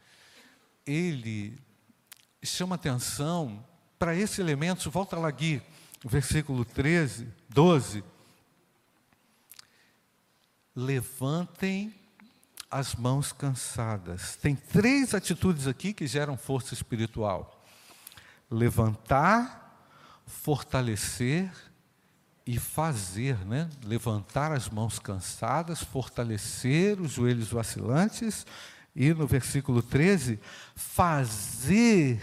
ele 0.85 1.59
chama 2.43 2.75
atenção 2.75 3.65
para 3.99 4.15
esse 4.15 4.43
elemento, 4.43 4.91
volta 4.91 5.17
lá 5.17 5.29
aqui, 5.29 5.63
versículo 6.05 6.67
13, 6.67 7.33
12. 7.49 8.05
Levantem 10.77 11.95
as 12.71 12.95
mãos 12.95 13.33
cansadas. 13.33 14.37
Tem 14.37 14.55
três 14.55 15.15
atitudes 15.15 15.67
aqui 15.67 15.95
que 15.95 16.07
geram 16.07 16.37
força 16.37 16.75
espiritual: 16.75 17.65
levantar, 18.51 19.89
fortalecer 20.27 21.51
e 22.47 22.59
fazer, 22.59 23.39
né? 23.47 23.71
Levantar 23.83 24.53
as 24.53 24.69
mãos 24.69 24.99
cansadas, 24.99 25.83
fortalecer 25.83 27.01
os 27.01 27.13
joelhos 27.13 27.49
vacilantes 27.49 28.47
e 28.95 29.15
no 29.15 29.27
versículo 29.27 29.83
13, 29.83 30.39
fazer 30.75 32.23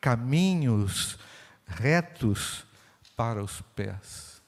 caminhos 0.00 1.18
retos 1.66 2.64
para 3.16 3.42
os 3.42 3.60
pés. 3.74 4.42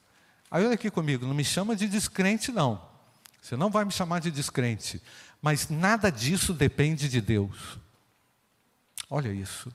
Aí 0.50 0.64
olha 0.64 0.74
aqui 0.74 0.90
comigo, 0.90 1.26
não 1.26 1.34
me 1.34 1.44
chama 1.44 1.76
de 1.76 1.86
descrente, 1.86 2.50
não. 2.50 2.93
Você 3.44 3.58
não 3.58 3.68
vai 3.68 3.84
me 3.84 3.92
chamar 3.92 4.20
de 4.20 4.30
descrente. 4.30 5.02
Mas 5.42 5.68
nada 5.68 6.10
disso 6.10 6.54
depende 6.54 7.10
de 7.10 7.20
Deus. 7.20 7.78
Olha 9.10 9.28
isso. 9.28 9.70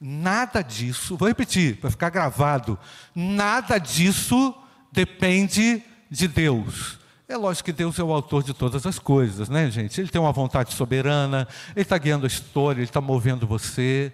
Nada 0.00 0.60
disso, 0.60 1.16
vou 1.16 1.28
repetir 1.28 1.76
para 1.76 1.88
ficar 1.88 2.10
gravado. 2.10 2.76
Nada 3.14 3.78
disso 3.78 4.52
depende 4.90 5.84
de 6.10 6.26
Deus. 6.26 6.98
É 7.28 7.36
lógico 7.36 7.66
que 7.66 7.72
Deus 7.72 7.96
é 7.96 8.02
o 8.02 8.12
autor 8.12 8.42
de 8.42 8.52
todas 8.52 8.84
as 8.84 8.98
coisas, 8.98 9.48
né, 9.48 9.70
gente? 9.70 10.00
Ele 10.00 10.08
tem 10.08 10.20
uma 10.20 10.32
vontade 10.32 10.74
soberana, 10.74 11.46
Ele 11.76 11.82
está 11.82 11.96
guiando 11.98 12.26
a 12.26 12.28
história, 12.28 12.80
Ele 12.80 12.88
está 12.88 13.00
movendo 13.00 13.46
você. 13.46 14.12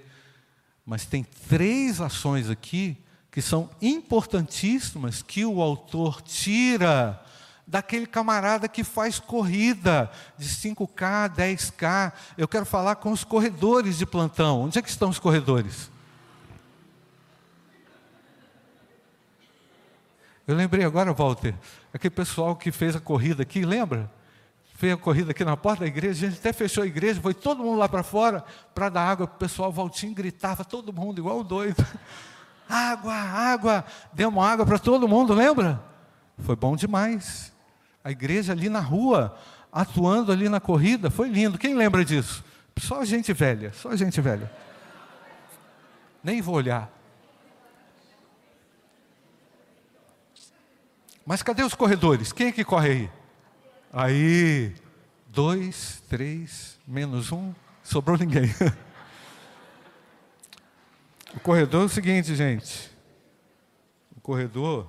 Mas 0.85 1.07
tem 1.07 1.25
três 1.49 1.99
ações 1.99 2.51
aqui 2.51 2.99
que 3.31 3.41
são 3.41 3.71
importantíssimas 3.81 5.23
que 5.23 5.47
o 5.47 5.63
autor 5.63 6.21
tira 6.21 7.22
daquele 7.67 8.07
camarada 8.07 8.69
que 8.69 8.85
faz 8.85 9.19
corrida 9.19 10.11
de 10.37 10.49
5K, 10.49 11.35
10K. 11.35 12.13
Eu 12.37 12.49
quero 12.49 12.67
falar 12.67 12.97
com 12.97 13.13
os 13.13 13.25
corredores 13.25 13.99
de 13.99 14.07
plantão. 14.07 14.63
Onde 14.63 14.79
é 14.79 14.83
que 14.83 14.91
estão 14.91 15.09
os 15.09 15.19
corredores? 15.19 15.91
Eu 20.47 20.57
lembrei 20.57 20.85
agora, 20.85 21.13
Walter, 21.13 21.55
aquele 21.95 22.11
pessoal 22.11 22.57
que 22.57 22.73
fez 22.73 22.97
a 22.97 23.01
corrida 23.01 23.43
aqui, 23.43 23.65
lembra? 23.65 24.11
Fez 24.75 24.93
a 24.93 24.97
corrida 24.97 25.31
aqui 25.31 25.45
na 25.45 25.57
porta 25.57 25.81
da 25.81 25.87
igreja, 25.87 26.27
a 26.27 26.31
gente 26.31 26.41
até 26.41 26.53
fechou 26.53 26.83
a 26.83 26.87
igreja, 26.87 27.21
foi 27.21 27.33
todo 27.33 27.63
mundo 27.63 27.79
lá 27.79 27.89
para 27.89 28.03
fora 28.03 28.45
para 28.75 28.89
dar 28.89 29.09
água 29.09 29.27
para 29.29 29.37
o 29.37 29.39
pessoal. 29.39 29.69
O 29.69 29.73
Valtinho 29.73 30.13
gritava, 30.13 30.65
todo 30.65 30.93
mundo 30.93 31.21
igual 31.21 31.41
um 31.41 31.45
doido. 31.45 31.87
Água, 32.69 33.13
água, 33.13 33.85
demos 34.15 34.43
água 34.43 34.65
para 34.65 34.79
todo 34.79 35.07
mundo, 35.07 35.35
lembra? 35.35 35.83
Foi 36.39 36.57
bom 36.57 36.75
demais. 36.75 37.52
A 38.05 38.11
igreja 38.11 38.53
ali 38.53 38.69
na 38.69 38.81
rua, 38.81 39.39
atuando 39.71 40.33
ali 40.33 40.49
na 40.49 40.61
corrida, 40.61 41.11
foi 41.11 41.29
lindo. 41.29 41.59
Quem 41.59 41.75
lembra 41.75 42.05
disso? 42.05 42.45
Só 42.79 43.05
gente 43.05 43.33
velha, 43.33 43.73
só 43.73 43.95
gente 43.95 44.21
velha. 44.21 44.51
Nem 46.23 46.41
vou 46.41 46.55
olhar. 46.55 46.91
Mas 51.25 51.43
cadê 51.43 51.63
os 51.63 51.75
corredores? 51.75 52.33
Quem 52.33 52.49
é 52.49 52.53
que 52.53 52.65
corre 52.65 52.91
aí? 52.91 53.11
Aí, 53.93 54.75
dois, 55.29 56.03
três, 56.09 56.79
menos 56.87 57.31
um, 57.31 57.55
sobrou 57.83 58.17
ninguém. 58.19 58.53
O 61.35 61.41
corredor 61.41 61.83
é 61.83 61.85
o 61.87 61.89
seguinte, 61.89 62.35
gente. 62.35 62.91
O 64.15 64.21
corredor 64.21 64.87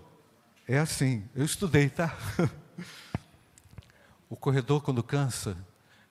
é 0.67 0.77
assim. 0.77 1.23
Eu 1.33 1.45
estudei, 1.45 1.89
tá? 1.89 2.13
O 4.33 4.35
corredor, 4.35 4.81
quando 4.81 5.03
cansa, 5.03 5.55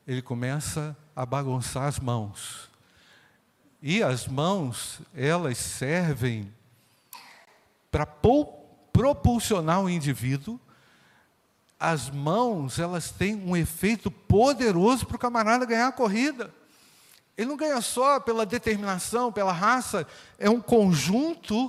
ele 0.07 0.23
começa 0.23 0.97
a 1.15 1.27
bagunçar 1.27 1.89
as 1.89 1.99
mãos. 1.99 2.71
E 3.83 4.01
as 4.01 4.29
mãos, 4.29 5.01
elas 5.13 5.59
servem 5.59 6.55
para 7.91 8.07
propulsionar 8.07 9.81
o 9.81 9.91
indivíduo, 9.91 10.61
as 11.81 12.11
mãos, 12.11 12.79
elas 12.79 13.11
têm 13.11 13.35
um 13.35 13.57
efeito 13.57 14.09
poderoso 14.09 15.05
para 15.05 15.17
o 15.17 15.19
camarada 15.19 15.67
ganhar 15.67 15.89
a 15.89 15.93
corrida. 15.93 16.55
Ele 17.37 17.49
não 17.49 17.57
ganha 17.57 17.81
só 17.81 18.21
pela 18.21 18.47
determinação, 18.47 19.33
pela 19.33 19.53
raça, 19.53 20.07
é 20.39 20.49
um 20.49 20.61
conjunto 20.61 21.69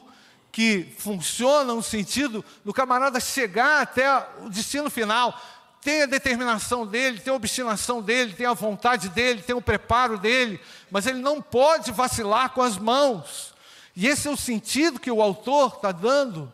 que 0.52 0.94
funciona 1.00 1.74
no 1.74 1.82
sentido 1.82 2.46
do 2.64 2.72
camarada 2.72 3.20
chegar 3.20 3.82
até 3.82 4.08
o 4.44 4.52
destino 4.52 4.88
final. 4.88 5.36
Tem 5.84 6.04
a 6.04 6.06
determinação 6.06 6.88
dele, 6.88 7.20
tem 7.20 7.34
a 7.34 7.36
obstinação 7.36 8.02
dele, 8.02 8.34
tem 8.34 8.46
a 8.46 8.54
vontade 8.54 9.10
dele, 9.10 9.42
tem 9.42 9.54
o 9.54 9.62
preparo 9.62 10.18
dele, 10.18 10.60
mas 10.90 11.06
ele 11.06 11.20
não 11.20 11.42
pode 11.42 11.92
vacilar 11.92 12.52
com 12.52 12.62
as 12.62 12.78
mãos. 12.78 13.54
E 13.94 14.08
esse 14.08 14.28
é 14.28 14.32
o 14.32 14.38
sentido 14.38 15.00
que 15.00 15.12
o 15.12 15.22
autor 15.22 15.74
está 15.76 15.92
dando 15.92 16.52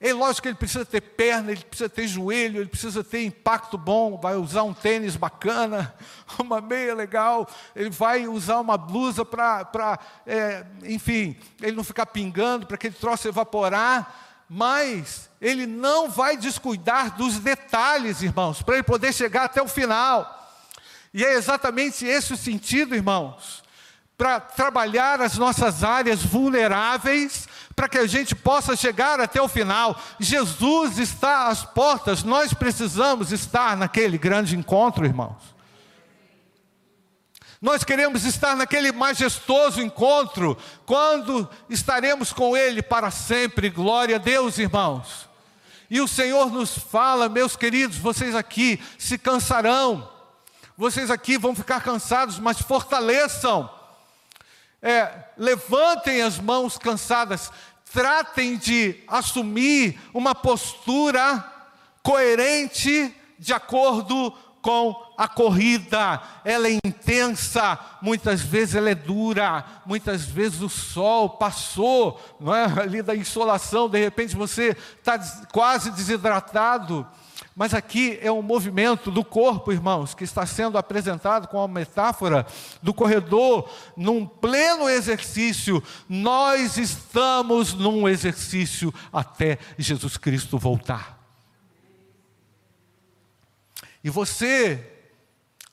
É 0.00 0.12
lógico 0.12 0.42
que 0.42 0.48
ele 0.48 0.54
precisa 0.56 0.84
ter 0.84 1.00
perna, 1.00 1.50
ele 1.50 1.64
precisa 1.64 1.88
ter 1.88 2.06
joelho, 2.06 2.60
ele 2.60 2.68
precisa 2.68 3.02
ter 3.04 3.24
impacto 3.24 3.76
bom, 3.76 4.16
vai 4.16 4.36
usar 4.36 4.62
um 4.62 4.72
tênis 4.72 5.16
bacana, 5.16 5.92
uma 6.38 6.60
meia 6.60 6.94
legal, 6.94 7.48
ele 7.74 7.90
vai 7.90 8.26
usar 8.26 8.60
uma 8.60 8.78
blusa 8.78 9.24
para, 9.24 9.98
é, 10.24 10.64
enfim, 10.84 11.36
ele 11.60 11.76
não 11.76 11.84
ficar 11.84 12.06
pingando, 12.06 12.64
para 12.66 12.76
aquele 12.76 12.94
troço 12.94 13.26
evaporar, 13.26 14.44
mas 14.48 15.27
ele 15.40 15.66
não 15.66 16.10
vai 16.10 16.36
descuidar 16.36 17.16
dos 17.16 17.38
detalhes, 17.38 18.22
irmãos, 18.22 18.62
para 18.62 18.74
ele 18.74 18.82
poder 18.82 19.12
chegar 19.12 19.44
até 19.44 19.62
o 19.62 19.68
final. 19.68 20.34
E 21.14 21.24
é 21.24 21.34
exatamente 21.34 22.04
esse 22.04 22.32
o 22.32 22.36
sentido, 22.36 22.94
irmãos, 22.94 23.62
para 24.16 24.40
trabalhar 24.40 25.20
as 25.20 25.38
nossas 25.38 25.84
áreas 25.84 26.22
vulneráveis, 26.22 27.48
para 27.76 27.88
que 27.88 27.98
a 27.98 28.06
gente 28.06 28.34
possa 28.34 28.74
chegar 28.74 29.20
até 29.20 29.40
o 29.40 29.48
final. 29.48 29.98
Jesus 30.18 30.98
está 30.98 31.46
às 31.46 31.64
portas, 31.64 32.24
nós 32.24 32.52
precisamos 32.52 33.30
estar 33.30 33.76
naquele 33.76 34.18
grande 34.18 34.56
encontro, 34.56 35.06
irmãos. 35.06 35.56
Nós 37.60 37.82
queremos 37.82 38.24
estar 38.24 38.54
naquele 38.54 38.92
majestoso 38.92 39.80
encontro, 39.80 40.56
quando 40.86 41.48
estaremos 41.68 42.32
com 42.32 42.56
Ele 42.56 42.82
para 42.82 43.10
sempre. 43.10 43.68
Glória 43.68 44.16
a 44.16 44.18
Deus, 44.18 44.58
irmãos. 44.58 45.27
E 45.90 46.00
o 46.00 46.08
Senhor 46.08 46.50
nos 46.50 46.76
fala, 46.76 47.28
meus 47.28 47.56
queridos, 47.56 47.96
vocês 47.96 48.34
aqui 48.34 48.80
se 48.98 49.16
cansarão, 49.16 50.08
vocês 50.76 51.10
aqui 51.10 51.38
vão 51.38 51.54
ficar 51.54 51.82
cansados, 51.82 52.38
mas 52.38 52.60
fortaleçam. 52.60 53.70
É, 54.82 55.24
levantem 55.36 56.22
as 56.22 56.38
mãos 56.38 56.78
cansadas, 56.78 57.50
tratem 57.92 58.56
de 58.56 59.02
assumir 59.08 59.98
uma 60.12 60.34
postura 60.34 61.44
coerente 62.02 63.14
de 63.38 63.52
acordo 63.52 64.30
com 64.60 65.07
a 65.18 65.26
corrida. 65.26 66.22
Ela 66.44 66.68
é 66.68 66.78
intensa, 66.84 67.76
muitas 68.00 68.40
vezes 68.40 68.76
ela 68.76 68.88
é 68.88 68.94
dura, 68.94 69.64
muitas 69.84 70.24
vezes 70.24 70.62
o 70.62 70.68
sol 70.68 71.30
passou, 71.30 72.20
não 72.38 72.54
é? 72.54 72.64
ali 72.80 73.02
da 73.02 73.16
insolação, 73.16 73.88
de 73.88 73.98
repente 73.98 74.36
você 74.36 74.76
está 75.00 75.18
quase 75.52 75.90
desidratado. 75.90 77.04
Mas 77.54 77.74
aqui 77.74 78.16
é 78.22 78.30
um 78.30 78.40
movimento 78.40 79.10
do 79.10 79.24
corpo, 79.24 79.72
irmãos, 79.72 80.14
que 80.14 80.22
está 80.22 80.46
sendo 80.46 80.78
apresentado 80.78 81.48
com 81.48 81.60
a 81.60 81.66
metáfora 81.66 82.46
do 82.80 82.94
corredor 82.94 83.68
num 83.96 84.24
pleno 84.24 84.88
exercício. 84.88 85.82
Nós 86.08 86.76
estamos 86.76 87.74
num 87.74 88.08
exercício 88.08 88.94
até 89.12 89.58
Jesus 89.76 90.16
Cristo 90.16 90.56
voltar. 90.56 91.18
E 94.04 94.10
você 94.10 94.97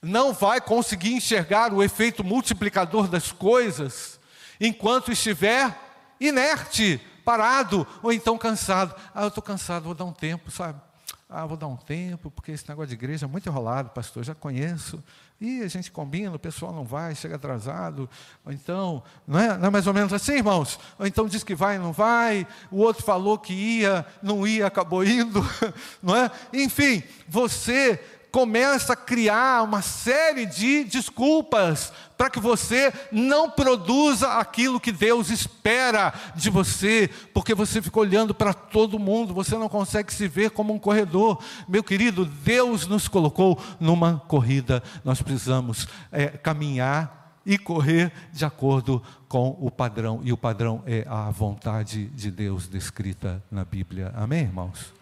não 0.06 0.34
vai 0.34 0.62
conseguir 0.62 1.14
enxergar 1.14 1.74
o 1.74 1.82
efeito 1.82 2.24
multiplicador 2.24 3.08
das 3.08 3.32
coisas 3.32 4.20
enquanto 4.62 5.12
estiver 5.12 5.76
inerte, 6.20 7.02
parado 7.26 7.86
ou 8.04 8.14
então 8.14 8.38
cansado. 8.38 8.96
Ah, 9.14 9.24
eu 9.24 9.30
estou 9.30 9.44
cansado, 9.44 9.84
vou 9.84 9.96
dar 9.96 10.06
um 10.06 10.14
tempo, 10.14 10.52
sabe? 10.52 10.80
Ah, 11.28 11.46
vou 11.46 11.58
dar 11.58 11.68
um 11.68 11.76
tempo, 11.76 12.30
porque 12.30 12.52
esse 12.52 12.70
negócio 12.70 12.90
de 12.90 12.94
igreja 12.94 13.26
é 13.26 13.28
muito 13.28 13.50
enrolado, 13.50 13.90
pastor, 13.90 14.24
já 14.24 14.36
conheço. 14.36 15.04
E 15.42 15.62
a 15.64 15.68
gente 15.68 15.92
combina, 15.92 16.36
o 16.36 16.40
pessoal 16.40 16.72
não 16.72 16.86
vai, 16.86 17.16
chega 17.16 17.36
atrasado. 17.36 18.08
Ou 18.46 18.54
então, 18.54 19.04
não 19.28 19.40
é, 19.40 19.58
não 19.58 19.68
é 19.68 19.70
mais 19.72 19.88
ou 19.88 19.94
menos 19.94 20.14
assim, 20.14 20.34
irmãos? 20.34 20.80
Ou 21.00 21.06
então 21.06 21.28
diz 21.28 21.44
que 21.44 21.56
vai, 21.56 21.80
não 21.80 21.92
vai. 21.92 22.48
O 22.72 22.78
outro 22.78 23.04
falou 23.04 23.38
que 23.40 23.54
ia, 23.54 24.06
não 24.22 24.48
ia, 24.48 24.68
acabou 24.68 25.04
indo. 25.04 25.44
Não 26.02 26.16
é? 26.16 26.32
Enfim, 26.54 27.04
você 27.28 28.00
começa 28.36 28.92
a 28.92 28.98
criar 28.98 29.63
uma 29.63 29.82
série 29.82 30.46
de 30.46 30.84
desculpas 30.84 31.94
para 32.18 32.30
que 32.30 32.38
você 32.38 32.92
não 33.10 33.50
produza 33.50 34.27
aquilo 34.33 34.77
que 34.77 34.92
Deus 34.92 35.29
espera 35.29 36.14
de 36.36 36.50
você, 36.50 37.10
porque 37.33 37.55
você 37.55 37.81
fica 37.81 37.98
olhando 37.98 38.36
para 38.36 38.53
todo 38.53 39.00
mundo, 39.00 39.33
você 39.33 39.57
não 39.57 39.70
consegue 39.70 40.14
se 40.14 40.27
ver 40.27 40.50
como 40.50 40.74
um 40.74 40.79
corredor. 40.79 41.42
Meu 41.66 41.81
querido, 41.81 42.25
Deus 42.25 42.86
nos 42.88 43.07
colocou 43.07 43.57
numa 43.79 44.22
corrida, 44.27 44.83
nós 45.05 45.22
precisamos 45.22 45.88
é, 46.12 46.27
caminhar 46.27 47.40
e 47.46 47.57
correr 47.57 48.12
de 48.33 48.44
acordo 48.44 49.01
com 49.29 49.57
o 49.62 49.72
padrão, 49.72 50.20
e 50.25 50.33
o 50.33 50.38
padrão 50.38 50.83
é 50.86 51.05
a 51.07 51.31
vontade 51.31 52.07
de 52.07 52.29
Deus 52.29 52.68
descrita 52.68 53.42
na 53.50 53.64
Bíblia. 53.64 54.12
Amém, 54.14 54.42
irmãos? 54.42 54.94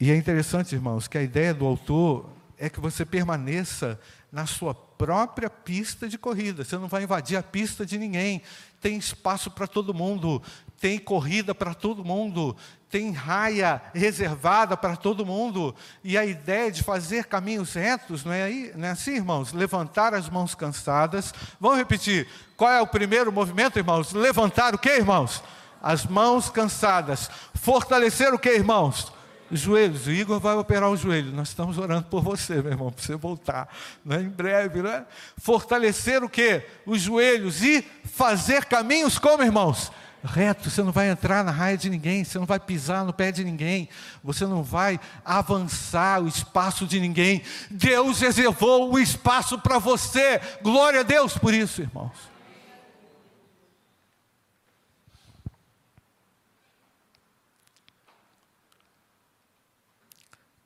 E 0.00 0.12
é 0.12 0.16
interessante, 0.16 0.74
irmãos, 0.74 1.08
que 1.08 1.18
a 1.18 1.22
ideia 1.22 1.52
do 1.52 1.66
autor 1.66 2.30
é 2.56 2.68
que 2.68 2.78
você 2.78 3.04
permaneça 3.04 3.98
na 4.30 4.46
sua 4.46 4.74
própria 4.74 5.50
pista 5.50 6.08
de 6.08 6.16
corrida. 6.16 6.64
Você 6.64 6.76
não 6.76 6.86
vai 6.86 7.02
invadir 7.02 7.36
a 7.36 7.42
pista 7.42 7.84
de 7.84 7.98
ninguém. 7.98 8.42
Tem 8.80 8.96
espaço 8.96 9.50
para 9.50 9.66
todo 9.66 9.94
mundo, 9.94 10.40
tem 10.80 10.98
corrida 10.98 11.52
para 11.52 11.74
todo 11.74 12.04
mundo, 12.04 12.56
tem 12.88 13.10
raia 13.10 13.82
reservada 13.92 14.76
para 14.76 14.96
todo 14.96 15.26
mundo. 15.26 15.74
E 16.04 16.16
a 16.16 16.24
ideia 16.24 16.70
de 16.70 16.84
fazer 16.84 17.24
caminhos 17.24 17.74
retos, 17.74 18.24
não 18.24 18.32
é, 18.32 18.44
aí, 18.44 18.72
não 18.76 18.86
é 18.86 18.90
assim, 18.90 19.16
irmãos? 19.16 19.52
Levantar 19.52 20.14
as 20.14 20.28
mãos 20.28 20.54
cansadas. 20.54 21.34
Vamos 21.60 21.78
repetir. 21.78 22.28
Qual 22.56 22.70
é 22.70 22.80
o 22.80 22.86
primeiro 22.86 23.32
movimento, 23.32 23.78
irmãos? 23.78 24.12
Levantar 24.12 24.76
o 24.76 24.78
que, 24.78 24.90
irmãos? 24.90 25.42
As 25.82 26.06
mãos 26.06 26.50
cansadas. 26.50 27.28
Fortalecer 27.54 28.32
o 28.32 28.38
que, 28.38 28.50
irmãos? 28.50 29.17
Joelhos. 29.50 30.06
O 30.06 30.10
Igor 30.10 30.40
vai 30.40 30.56
operar 30.56 30.90
o 30.90 30.96
joelho. 30.96 31.32
Nós 31.32 31.48
estamos 31.48 31.78
orando 31.78 32.04
por 32.04 32.22
você, 32.22 32.62
meu 32.62 32.72
irmão, 32.72 32.92
para 32.92 33.04
você 33.04 33.16
voltar. 33.16 33.68
Né? 34.04 34.22
Em 34.22 34.28
breve, 34.28 34.82
né? 34.82 35.04
Fortalecer 35.36 36.22
o 36.22 36.28
quê? 36.28 36.66
Os 36.86 37.00
joelhos 37.00 37.62
e 37.62 37.84
fazer 38.04 38.64
caminhos 38.64 39.18
como, 39.18 39.42
irmãos? 39.42 39.90
Reto, 40.22 40.68
você 40.68 40.82
não 40.82 40.90
vai 40.90 41.08
entrar 41.08 41.44
na 41.44 41.52
raia 41.52 41.76
de 41.76 41.88
ninguém, 41.88 42.24
você 42.24 42.38
não 42.38 42.46
vai 42.46 42.58
pisar 42.58 43.04
no 43.04 43.12
pé 43.12 43.30
de 43.30 43.44
ninguém, 43.44 43.88
você 44.22 44.44
não 44.46 44.64
vai 44.64 44.98
avançar 45.24 46.20
o 46.20 46.26
espaço 46.26 46.86
de 46.86 46.98
ninguém. 46.98 47.42
Deus 47.70 48.20
reservou 48.20 48.92
o 48.92 48.98
espaço 48.98 49.58
para 49.60 49.78
você. 49.78 50.40
Glória 50.60 51.00
a 51.00 51.04
Deus 51.04 51.38
por 51.38 51.54
isso, 51.54 51.82
irmãos. 51.82 52.37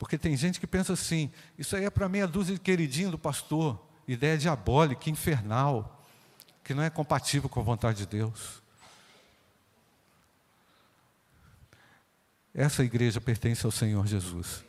Porque 0.03 0.19
tem 0.19 0.37
gente 0.37 0.59
que 0.59 0.67
pensa 0.67 0.95
assim: 0.95 1.31
isso 1.57 1.77
aí 1.77 1.85
é 1.85 1.91
para 1.91 2.09
meia 2.09 2.27
dúzia 2.27 2.57
de 2.57 2.61
queridinho 2.61 3.13
do 3.13 3.17
pastor, 3.17 3.81
ideia 4.09 4.37
diabólica, 4.37 5.09
infernal, 5.09 6.05
que 6.65 6.75
não 6.75 6.83
é 6.83 6.91
compatível 6.91 7.49
com 7.49 7.61
a 7.61 7.63
vontade 7.63 7.99
de 7.99 8.07
Deus. 8.07 8.61
Essa 12.53 12.83
igreja 12.83 13.21
pertence 13.21 13.65
ao 13.65 13.71
Senhor 13.71 14.05
Jesus. 14.05 14.65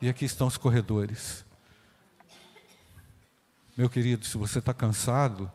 E 0.00 0.08
aqui 0.08 0.24
estão 0.24 0.48
os 0.48 0.56
corredores. 0.56 1.44
Meu 3.76 3.88
querido, 3.88 4.26
se 4.26 4.36
você 4.36 4.58
está 4.58 4.74
cansado, 4.74 5.48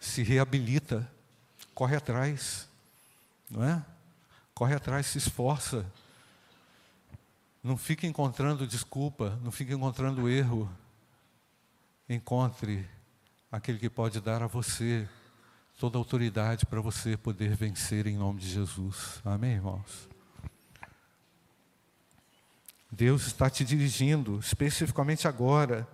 se 0.00 0.24
reabilita, 0.24 1.08
corre 1.72 1.94
atrás, 1.94 2.68
não 3.48 3.62
é? 3.62 3.86
Corre 4.52 4.74
atrás, 4.74 5.06
se 5.06 5.18
esforça. 5.18 5.86
Não 7.66 7.76
fique 7.76 8.06
encontrando 8.06 8.64
desculpa, 8.64 9.40
não 9.42 9.50
fique 9.50 9.72
encontrando 9.72 10.28
erro. 10.28 10.70
Encontre 12.08 12.88
aquele 13.50 13.76
que 13.76 13.90
pode 13.90 14.20
dar 14.20 14.40
a 14.40 14.46
você 14.46 15.08
toda 15.76 15.98
a 15.98 16.00
autoridade 16.00 16.64
para 16.64 16.80
você 16.80 17.16
poder 17.16 17.56
vencer 17.56 18.06
em 18.06 18.16
nome 18.16 18.38
de 18.38 18.48
Jesus. 18.48 19.20
Amém, 19.24 19.54
irmãos? 19.54 20.08
Deus 22.88 23.26
está 23.26 23.50
te 23.50 23.64
dirigindo, 23.64 24.38
especificamente 24.38 25.26
agora, 25.26 25.88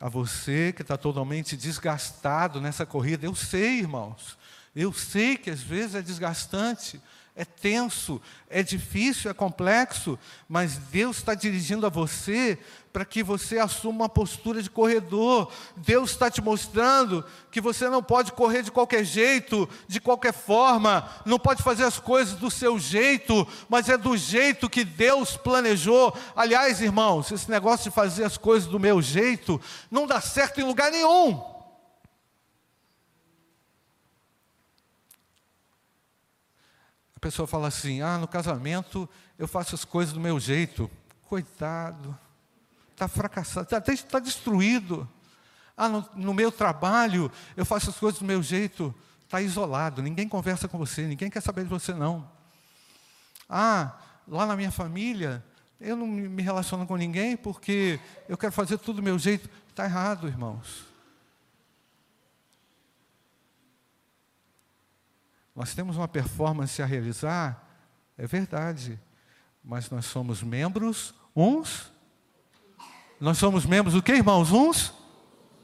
a 0.00 0.08
você 0.08 0.72
que 0.72 0.82
está 0.82 0.96
totalmente 0.96 1.56
desgastado 1.56 2.60
nessa 2.60 2.84
corrida. 2.84 3.24
Eu 3.24 3.36
sei, 3.36 3.78
irmãos, 3.78 4.36
eu 4.74 4.92
sei 4.92 5.36
que 5.36 5.48
às 5.48 5.60
vezes 5.60 5.94
é 5.94 6.02
desgastante, 6.02 7.00
é 7.36 7.44
tenso, 7.44 8.20
é 8.48 8.62
difícil, 8.62 9.30
é 9.30 9.34
complexo, 9.34 10.18
mas 10.48 10.78
Deus 10.78 11.18
está 11.18 11.34
dirigindo 11.34 11.84
a 11.84 11.90
você 11.90 12.58
para 12.94 13.04
que 13.04 13.22
você 13.22 13.58
assuma 13.58 14.04
uma 14.04 14.08
postura 14.08 14.62
de 14.62 14.70
corredor. 14.70 15.52
Deus 15.76 16.12
está 16.12 16.30
te 16.30 16.40
mostrando 16.40 17.22
que 17.50 17.60
você 17.60 17.90
não 17.90 18.02
pode 18.02 18.32
correr 18.32 18.62
de 18.62 18.72
qualquer 18.72 19.04
jeito, 19.04 19.68
de 19.86 20.00
qualquer 20.00 20.32
forma, 20.32 21.06
não 21.26 21.38
pode 21.38 21.62
fazer 21.62 21.84
as 21.84 21.98
coisas 21.98 22.36
do 22.36 22.50
seu 22.50 22.78
jeito, 22.78 23.46
mas 23.68 23.90
é 23.90 23.98
do 23.98 24.16
jeito 24.16 24.70
que 24.70 24.82
Deus 24.82 25.36
planejou. 25.36 26.16
Aliás, 26.34 26.80
irmãos, 26.80 27.30
esse 27.30 27.50
negócio 27.50 27.90
de 27.90 27.94
fazer 27.94 28.24
as 28.24 28.38
coisas 28.38 28.66
do 28.66 28.80
meu 28.80 29.02
jeito 29.02 29.60
não 29.90 30.06
dá 30.06 30.22
certo 30.22 30.58
em 30.58 30.64
lugar 30.64 30.90
nenhum. 30.90 31.55
Pessoa 37.26 37.46
fala 37.46 37.68
assim: 37.68 38.00
ah, 38.00 38.18
no 38.18 38.28
casamento 38.28 39.08
eu 39.38 39.48
faço 39.48 39.74
as 39.74 39.84
coisas 39.84 40.14
do 40.14 40.20
meu 40.20 40.38
jeito. 40.38 40.90
Coitado, 41.28 42.16
está 42.92 43.08
fracassado, 43.08 43.66
está 43.66 43.80
tá 43.80 44.18
destruído. 44.20 45.08
Ah, 45.76 45.88
no, 45.88 46.08
no, 46.14 46.32
meu 46.32 46.52
trabalho 46.52 47.30
eu 47.56 47.66
faço 47.66 47.90
as 47.90 47.96
coisas 47.96 48.20
do 48.20 48.24
meu 48.24 48.42
jeito. 48.42 48.94
Está 49.24 49.42
isolado, 49.42 50.02
ninguém 50.02 50.28
conversa 50.28 50.68
com 50.68 50.78
você, 50.78 51.02
ninguém 51.02 51.28
quer 51.28 51.42
saber 51.42 51.64
de 51.64 51.68
você, 51.68 51.92
não. 51.92 52.30
Ah, 53.50 53.98
lá 54.26 54.46
na 54.46 54.54
minha 54.54 54.70
família 54.70 55.44
eu 55.80 55.96
não 55.96 56.06
me 56.06 56.42
relaciono 56.42 56.86
com 56.86 56.96
ninguém 56.96 57.36
porque 57.36 57.98
eu 58.28 58.38
quero 58.38 58.52
fazer 58.52 58.78
tudo 58.78 58.96
do 58.96 59.02
meu 59.02 59.18
jeito. 59.18 59.50
Está 59.68 59.84
errado, 59.84 60.28
irmãos. 60.28 60.86
Nós 65.56 65.74
temos 65.74 65.96
uma 65.96 66.06
performance 66.06 66.82
a 66.82 66.86
realizar, 66.86 67.66
é 68.18 68.26
verdade, 68.26 69.00
mas 69.64 69.88
nós 69.88 70.04
somos 70.04 70.42
membros 70.42 71.14
uns. 71.34 71.90
Nós 73.18 73.38
somos 73.38 73.64
membros 73.64 73.94
do 73.94 74.02
que, 74.02 74.12
irmãos? 74.12 74.52
Uns 74.52 74.92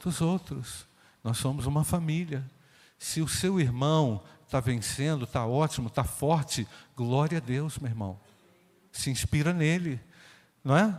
dos 0.02 0.22
outros. 0.22 0.86
Nós 1.22 1.36
somos 1.36 1.66
uma 1.66 1.84
família. 1.84 2.42
Se 2.98 3.20
o 3.20 3.28
seu 3.28 3.60
irmão 3.60 4.22
está 4.46 4.60
vencendo, 4.60 5.24
está 5.24 5.44
ótimo, 5.44 5.88
está 5.88 6.02
forte, 6.02 6.66
glória 6.96 7.36
a 7.36 7.40
Deus, 7.40 7.78
meu 7.78 7.90
irmão. 7.90 8.18
Se 8.90 9.10
inspira 9.10 9.52
nele, 9.52 10.00
não 10.64 10.74
é? 10.74 10.98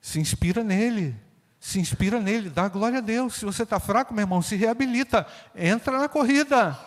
Se 0.00 0.18
inspira 0.18 0.64
nele. 0.64 1.14
Se 1.58 1.78
inspira 1.78 2.18
nele, 2.18 2.48
dá 2.48 2.68
glória 2.68 2.98
a 2.98 3.02
Deus. 3.02 3.34
Se 3.34 3.44
você 3.44 3.64
está 3.64 3.78
fraco, 3.78 4.14
meu 4.14 4.22
irmão, 4.22 4.40
se 4.40 4.56
reabilita. 4.56 5.26
Entra 5.54 5.98
na 5.98 6.08
corrida. 6.08 6.78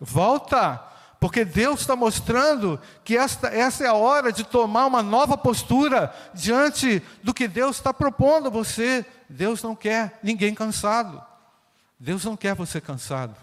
Volta 0.00 0.95
porque 1.18 1.44
Deus 1.44 1.80
está 1.80 1.96
mostrando 1.96 2.80
que 3.02 3.16
esta, 3.16 3.48
essa 3.48 3.84
é 3.84 3.88
a 3.88 3.94
hora 3.94 4.30
de 4.30 4.44
tomar 4.44 4.86
uma 4.86 5.02
nova 5.02 5.36
postura 5.36 6.14
diante 6.34 7.02
do 7.22 7.32
que 7.32 7.48
Deus 7.48 7.76
está 7.76 7.92
propondo 7.92 8.48
a 8.48 8.50
você. 8.50 9.04
Deus 9.28 9.62
não 9.62 9.74
quer 9.74 10.18
ninguém 10.22 10.54
cansado. 10.54 11.22
Deus 11.98 12.24
não 12.24 12.36
quer 12.36 12.54
você 12.54 12.80
cansado. 12.80 13.34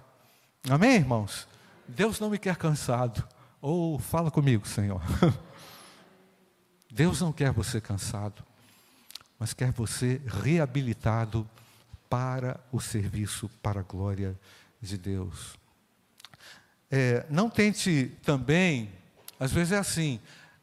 Amém, 0.69 0.95
irmãos? 0.95 1.47
Deus 1.87 2.19
não 2.19 2.29
me 2.29 2.37
quer 2.37 2.55
cansado. 2.55 3.27
Ou 3.59 3.95
oh, 3.95 3.99
fala 3.99 4.29
comigo, 4.29 4.67
Senhor. 4.67 5.01
Deus 6.91 7.21
não 7.21 7.33
quer 7.33 7.51
você 7.51 7.81
cansado, 7.81 8.43
mas 9.39 9.51
quer 9.51 9.71
você 9.71 10.21
reabilitado 10.27 11.49
para 12.07 12.59
o 12.71 12.79
serviço, 12.79 13.49
para 13.63 13.79
a 13.79 13.83
glória 13.83 14.39
de 14.79 14.95
Deus. 14.95 15.57
É, 16.91 17.25
não 17.29 17.49
tente 17.49 18.11
também, 18.23 18.91
às 19.39 19.51
vezes 19.51 19.73
é 19.73 19.77
assim, 19.77 20.19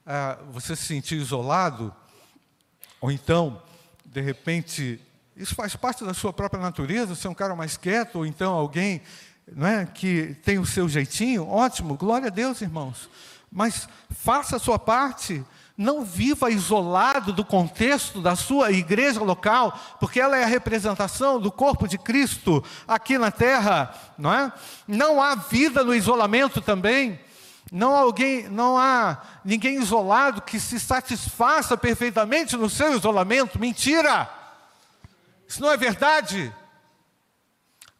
ah, 0.07 0.39
você 0.53 0.77
se 0.77 0.85
sentir 0.85 1.17
isolado, 1.17 1.95
ou 3.01 3.11
então, 3.11 3.63
de 4.05 4.21
repente, 4.21 5.01
isso 5.37 5.55
faz 5.55 5.75
parte 5.75 6.05
da 6.05 6.15
sua 6.15 6.33
própria 6.33 6.61
natureza, 6.61 7.15
ser 7.15 7.29
um 7.29 7.35
cara 7.35 7.57
mais 7.57 7.77
quieto, 7.77 8.17
ou 8.17 8.27
então 8.27 8.53
alguém 8.53 9.03
não 9.55 9.67
é, 9.67 9.87
que 9.87 10.37
tem 10.45 10.59
o 10.59 10.67
seu 10.67 10.89
jeitinho, 10.89 11.47
ótimo, 11.49 11.97
glória 11.97 12.29
a 12.29 12.31
Deus, 12.31 12.61
irmãos. 12.61 13.09
Mas 13.51 13.89
faça 14.11 14.57
a 14.57 14.61
sua 14.61 14.79
parte, 14.79 15.45
não 15.81 16.05
viva 16.05 16.51
isolado 16.51 17.33
do 17.33 17.43
contexto 17.43 18.21
da 18.21 18.37
sua 18.37 18.71
igreja 18.71 19.23
local, 19.23 19.73
porque 19.99 20.21
ela 20.21 20.37
é 20.37 20.45
a 20.45 20.47
representação 20.47 21.41
do 21.41 21.51
corpo 21.51 21.89
de 21.89 21.97
Cristo 21.97 22.63
aqui 22.87 23.17
na 23.17 23.31
terra, 23.31 23.95
não 24.19 24.31
é? 24.31 24.53
Não 24.87 25.23
há 25.23 25.35
vida 25.35 25.83
no 25.83 25.95
isolamento 25.95 26.61
também. 26.61 27.19
Não 27.73 27.97
há 27.97 28.01
alguém, 28.01 28.47
não 28.47 28.77
há 28.77 29.23
ninguém 29.43 29.77
isolado 29.81 30.43
que 30.43 30.61
se 30.61 30.79
satisfaça 30.79 31.79
perfeitamente 31.79 32.59
no 32.59 32.69
seu 32.69 32.95
isolamento. 32.95 33.59
Mentira! 33.59 34.29
Isso 35.49 35.63
não 35.63 35.73
é 35.73 35.79
verdade. 35.79 36.55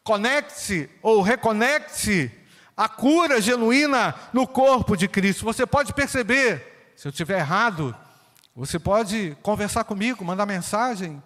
Conecte-se 0.03 0.87
ou 1.01 1.23
reconecte 1.23 2.31
a 2.77 2.87
cura 2.87 3.41
genuína 3.41 4.13
no 4.31 4.45
corpo 4.45 4.95
de 4.95 5.07
Cristo. 5.07 5.45
Você 5.45 5.65
pode 5.65 5.93
perceber 5.95 6.70
se 7.01 7.07
eu 7.07 7.09
estiver 7.09 7.39
errado, 7.39 7.95
você 8.55 8.77
pode 8.77 9.35
conversar 9.41 9.83
comigo, 9.85 10.23
mandar 10.23 10.45
mensagem. 10.45 11.19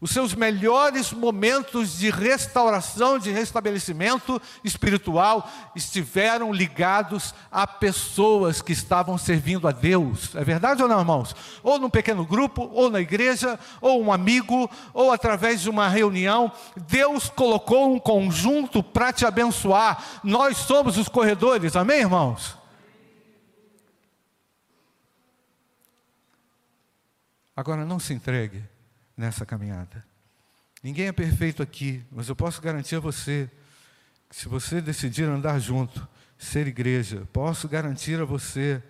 Os 0.00 0.10
seus 0.10 0.34
melhores 0.34 1.12
momentos 1.12 1.96
de 1.96 2.10
restauração, 2.10 3.20
de 3.20 3.30
restabelecimento 3.30 4.42
espiritual 4.64 5.48
estiveram 5.76 6.52
ligados 6.52 7.32
a 7.52 7.68
pessoas 7.68 8.60
que 8.60 8.72
estavam 8.72 9.16
servindo 9.16 9.68
a 9.68 9.70
Deus. 9.70 10.34
É 10.34 10.42
verdade 10.42 10.82
ou 10.82 10.88
não, 10.88 10.98
irmãos? 10.98 11.36
Ou 11.62 11.78
num 11.78 11.88
pequeno 11.88 12.26
grupo, 12.26 12.68
ou 12.72 12.90
na 12.90 13.00
igreja, 13.00 13.56
ou 13.80 14.02
um 14.02 14.12
amigo, 14.12 14.68
ou 14.92 15.12
através 15.12 15.60
de 15.60 15.70
uma 15.70 15.88
reunião. 15.88 16.50
Deus 16.88 17.30
colocou 17.30 17.94
um 17.94 18.00
conjunto 18.00 18.82
para 18.82 19.12
te 19.12 19.24
abençoar. 19.24 20.02
Nós 20.24 20.56
somos 20.56 20.98
os 20.98 21.08
corredores, 21.08 21.76
amém, 21.76 22.00
irmãos? 22.00 22.60
Agora, 27.54 27.84
não 27.84 27.98
se 27.98 28.14
entregue 28.14 28.64
nessa 29.16 29.44
caminhada. 29.44 30.04
Ninguém 30.82 31.06
é 31.06 31.12
perfeito 31.12 31.62
aqui, 31.62 32.04
mas 32.10 32.28
eu 32.28 32.34
posso 32.34 32.60
garantir 32.60 32.96
a 32.96 33.00
você 33.00 33.50
que 34.28 34.36
se 34.36 34.48
você 34.48 34.80
decidir 34.80 35.24
andar 35.24 35.58
junto, 35.58 36.08
ser 36.38 36.66
igreja, 36.66 37.28
posso 37.32 37.68
garantir 37.68 38.18
a 38.18 38.24
você, 38.24 38.82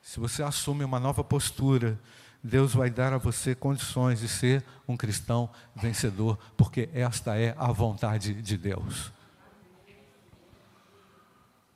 se 0.00 0.18
você 0.18 0.42
assume 0.42 0.82
uma 0.82 0.98
nova 0.98 1.22
postura, 1.22 2.00
Deus 2.42 2.72
vai 2.72 2.88
dar 2.88 3.12
a 3.12 3.18
você 3.18 3.54
condições 3.54 4.20
de 4.20 4.28
ser 4.28 4.64
um 4.88 4.96
cristão 4.96 5.50
vencedor, 5.76 6.38
porque 6.56 6.88
esta 6.94 7.36
é 7.38 7.54
a 7.58 7.70
vontade 7.70 8.40
de 8.40 8.56
Deus. 8.56 9.12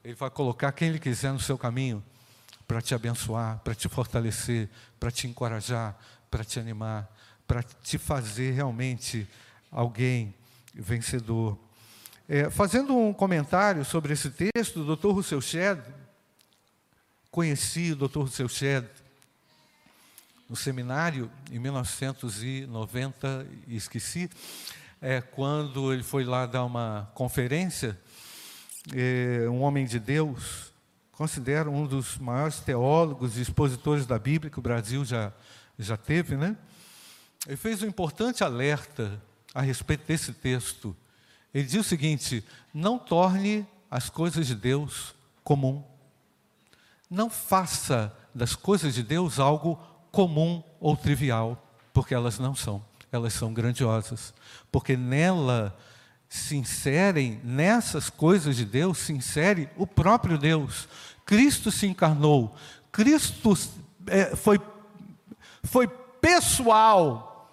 Ele 0.03 0.15
vai 0.15 0.31
colocar 0.31 0.73
quem 0.73 0.89
Ele 0.89 0.99
quiser 0.99 1.33
no 1.33 1.41
seu 1.41 1.59
caminho 1.59 2.03
para 2.67 2.81
te 2.81 2.95
abençoar, 2.95 3.59
para 3.61 3.75
te 3.75 3.89
fortalecer, 3.89 4.69
para 4.99 5.11
te 5.11 5.27
encorajar, 5.27 5.99
para 6.31 6.45
te 6.45 6.59
animar, 6.59 7.11
para 7.47 7.63
te 7.63 7.99
fazer 7.99 8.53
realmente 8.53 9.29
alguém 9.71 10.35
vencedor. 10.75 11.59
É, 12.29 12.49
fazendo 12.49 12.97
um 12.97 13.13
comentário 13.13 13.85
sobre 13.85 14.15
esse 14.15 14.31
texto, 14.31 14.81
o 14.81 14.97
Dr. 14.97 15.09
Rousseau 15.09 15.43
Shedd, 15.43 15.81
conheci 17.31 17.93
o 17.93 17.97
Dr. 17.97 18.21
Rousseau 18.21 18.49
Shedd 18.49 18.87
no 20.49 20.57
seminário 20.57 21.31
em 21.51 21.59
1990, 21.59 23.47
e 23.67 23.77
esqueci, 23.77 24.31
é, 25.01 25.21
quando 25.21 25.93
ele 25.93 26.03
foi 26.03 26.25
lá 26.25 26.47
dar 26.47 26.65
uma 26.65 27.11
conferência, 27.15 27.99
é, 28.95 29.49
um 29.49 29.63
homem 29.63 29.87
de 29.87 29.99
Deus, 29.99 30.73
considero 31.17 31.71
um 31.71 31.87
dos 31.87 32.19
maiores 32.19 32.61
teólogos 32.61 33.37
e 33.37 33.43
expositores 33.43 34.07
da 34.07 34.19
Bíblia 34.19 34.51
que 34.51 34.59
o 34.59 34.63
Brasil 34.63 35.05
já 35.05 35.33
já 35.79 35.97
teve, 35.97 36.37
né? 36.37 36.57
Ele 37.47 37.57
fez 37.57 37.83
um 37.83 37.87
importante 37.87 38.43
alerta 38.43 39.21
a 39.53 39.61
respeito 39.61 40.07
desse 40.07 40.33
texto. 40.33 40.97
Ele 41.53 41.65
diz 41.67 41.81
o 41.81 41.89
seguinte: 41.89 42.45
não 42.73 42.99
torne 42.99 43.67
as 43.91 44.09
coisas 44.09 44.47
de 44.47 44.55
Deus 44.55 45.15
comum. 45.43 45.85
Não 47.11 47.29
faça 47.29 48.17
das 48.35 48.57
coisas 48.57 48.95
de 48.95 49.03
Deus 49.03 49.39
algo 49.39 49.77
comum 50.11 50.63
ou 50.81 50.97
trivial, 50.97 51.63
porque 51.93 52.15
elas 52.15 52.39
não 52.39 52.55
são. 52.55 52.85
Elas 53.13 53.33
são 53.35 53.53
grandiosas, 53.53 54.35
porque 54.73 54.97
nela 54.97 55.77
se 56.35 56.57
inserem, 56.57 57.41
nessas 57.45 58.11
coisas 58.11 58.57
de 58.57 58.65
Deus, 58.65 58.99
se 58.99 59.13
insere 59.13 59.69
o 59.77 59.87
próprio 59.87 60.37
Deus. 60.37 60.89
Cristo 61.25 61.71
se 61.71 61.87
encarnou, 61.87 62.55
Cristo 62.91 63.57
é, 64.07 64.35
foi 64.37 64.59
foi 65.63 65.89
pessoal. 65.89 67.49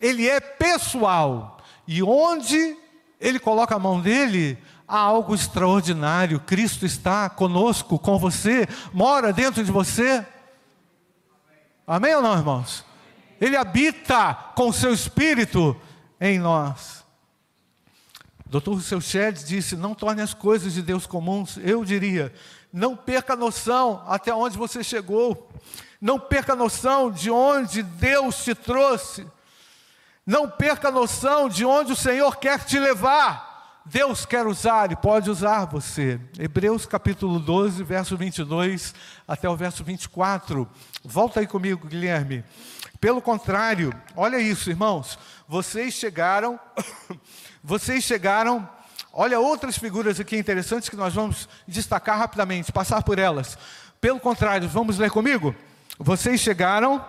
Ele 0.00 0.28
é 0.28 0.40
pessoal. 0.40 1.58
E 1.86 2.02
onde 2.02 2.76
ele 3.20 3.38
coloca 3.38 3.76
a 3.76 3.78
mão 3.78 4.00
dele, 4.00 4.58
há 4.86 4.98
algo 4.98 5.34
extraordinário. 5.34 6.40
Cristo 6.40 6.84
está 6.84 7.30
conosco, 7.30 7.98
com 7.98 8.18
você, 8.18 8.66
mora 8.92 9.32
dentro 9.32 9.64
de 9.64 9.70
você. 9.70 10.26
Amém 11.86 12.14
ou 12.16 12.22
não, 12.22 12.36
irmãos? 12.36 12.84
Ele 13.40 13.56
habita 13.56 14.34
com 14.54 14.68
o 14.68 14.72
seu 14.72 14.92
espírito 14.92 15.80
em 16.20 16.38
nós. 16.38 17.05
Dr. 18.46 18.70
Rousseau 18.70 19.00
Shedd 19.00 19.44
disse: 19.44 19.76
Não 19.76 19.94
torne 19.94 20.22
as 20.22 20.32
coisas 20.32 20.72
de 20.72 20.82
Deus 20.82 21.06
comuns. 21.06 21.58
Eu 21.58 21.84
diria: 21.84 22.32
Não 22.72 22.96
perca 22.96 23.32
a 23.32 23.36
noção 23.36 24.02
até 24.06 24.32
onde 24.32 24.56
você 24.56 24.84
chegou. 24.84 25.50
Não 26.00 26.18
perca 26.18 26.52
a 26.52 26.56
noção 26.56 27.10
de 27.10 27.30
onde 27.30 27.82
Deus 27.82 28.44
te 28.44 28.54
trouxe. 28.54 29.26
Não 30.24 30.48
perca 30.48 30.88
a 30.88 30.92
noção 30.92 31.48
de 31.48 31.64
onde 31.64 31.92
o 31.92 31.96
Senhor 31.96 32.36
quer 32.36 32.64
te 32.64 32.78
levar. 32.78 33.56
Deus 33.84 34.26
quer 34.26 34.44
usar 34.46 34.90
e 34.90 34.96
pode 34.96 35.30
usar 35.30 35.64
você. 35.66 36.20
Hebreus 36.36 36.84
capítulo 36.86 37.38
12, 37.38 37.84
verso 37.84 38.16
22 38.16 38.92
até 39.28 39.48
o 39.48 39.56
verso 39.56 39.84
24. 39.84 40.68
Volta 41.04 41.38
aí 41.38 41.46
comigo, 41.46 41.86
Guilherme. 41.86 42.44
Pelo 43.00 43.22
contrário, 43.22 43.92
olha 44.16 44.38
isso, 44.38 44.70
irmãos. 44.70 45.16
Vocês 45.46 45.94
chegaram, 45.94 46.58
vocês 47.66 48.04
chegaram. 48.04 48.66
Olha 49.12 49.40
outras 49.40 49.76
figuras 49.76 50.20
aqui 50.20 50.36
interessantes 50.36 50.88
que 50.88 50.94
nós 50.94 51.12
vamos 51.12 51.48
destacar 51.66 52.16
rapidamente, 52.16 52.70
passar 52.70 53.02
por 53.02 53.18
elas. 53.18 53.58
Pelo 54.00 54.20
contrário, 54.20 54.68
vamos 54.68 54.98
ler 54.98 55.10
comigo? 55.10 55.52
Vocês 55.98 56.40
chegaram 56.40 57.04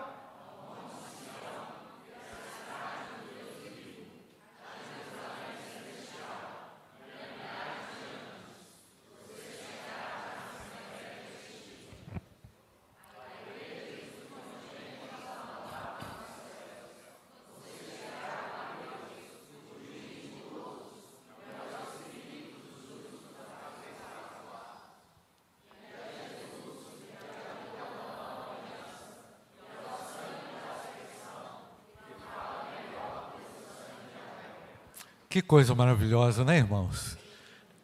Que 35.37 35.41
coisa 35.43 35.75
maravilhosa, 35.75 36.43
né, 36.43 36.57
irmãos? 36.57 37.15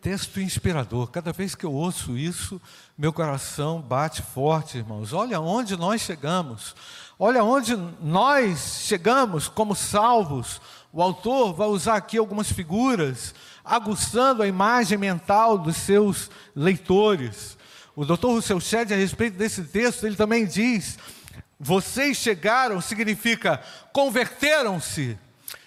Texto 0.02 0.42
inspirador. 0.42 1.12
Cada 1.12 1.32
vez 1.32 1.54
que 1.54 1.64
eu 1.64 1.72
ouço 1.72 2.18
isso, 2.18 2.60
meu 2.98 3.14
coração 3.14 3.80
bate 3.80 4.24
forte, 4.24 4.80
irmãos. 4.80 5.14
Olha 5.14 5.40
onde 5.40 5.78
nós 5.78 6.02
chegamos. 6.02 6.76
Olha 7.20 7.44
onde 7.44 7.76
nós 8.02 8.82
chegamos 8.88 9.48
como 9.48 9.76
salvos. 9.76 10.60
O 10.92 11.00
autor 11.00 11.54
vai 11.54 11.68
usar 11.68 11.94
aqui 11.94 12.18
algumas 12.18 12.52
figuras, 12.52 13.36
aguçando 13.64 14.42
a 14.42 14.48
imagem 14.48 14.98
mental 14.98 15.56
dos 15.56 15.78
seus 15.78 16.32
leitores. 16.56 17.56
O 17.96 18.04
doutor 18.04 18.32
Rousseau 18.32 18.60
Shedd, 18.60 18.92
a 18.92 18.98
respeito 18.98 19.38
desse 19.38 19.64
texto, 19.66 20.08
ele 20.08 20.16
também 20.16 20.48
diz: 20.48 20.98
vocês 21.60 22.18
chegaram 22.18 22.82
significa 22.82 23.62
converteram-se 23.94 25.20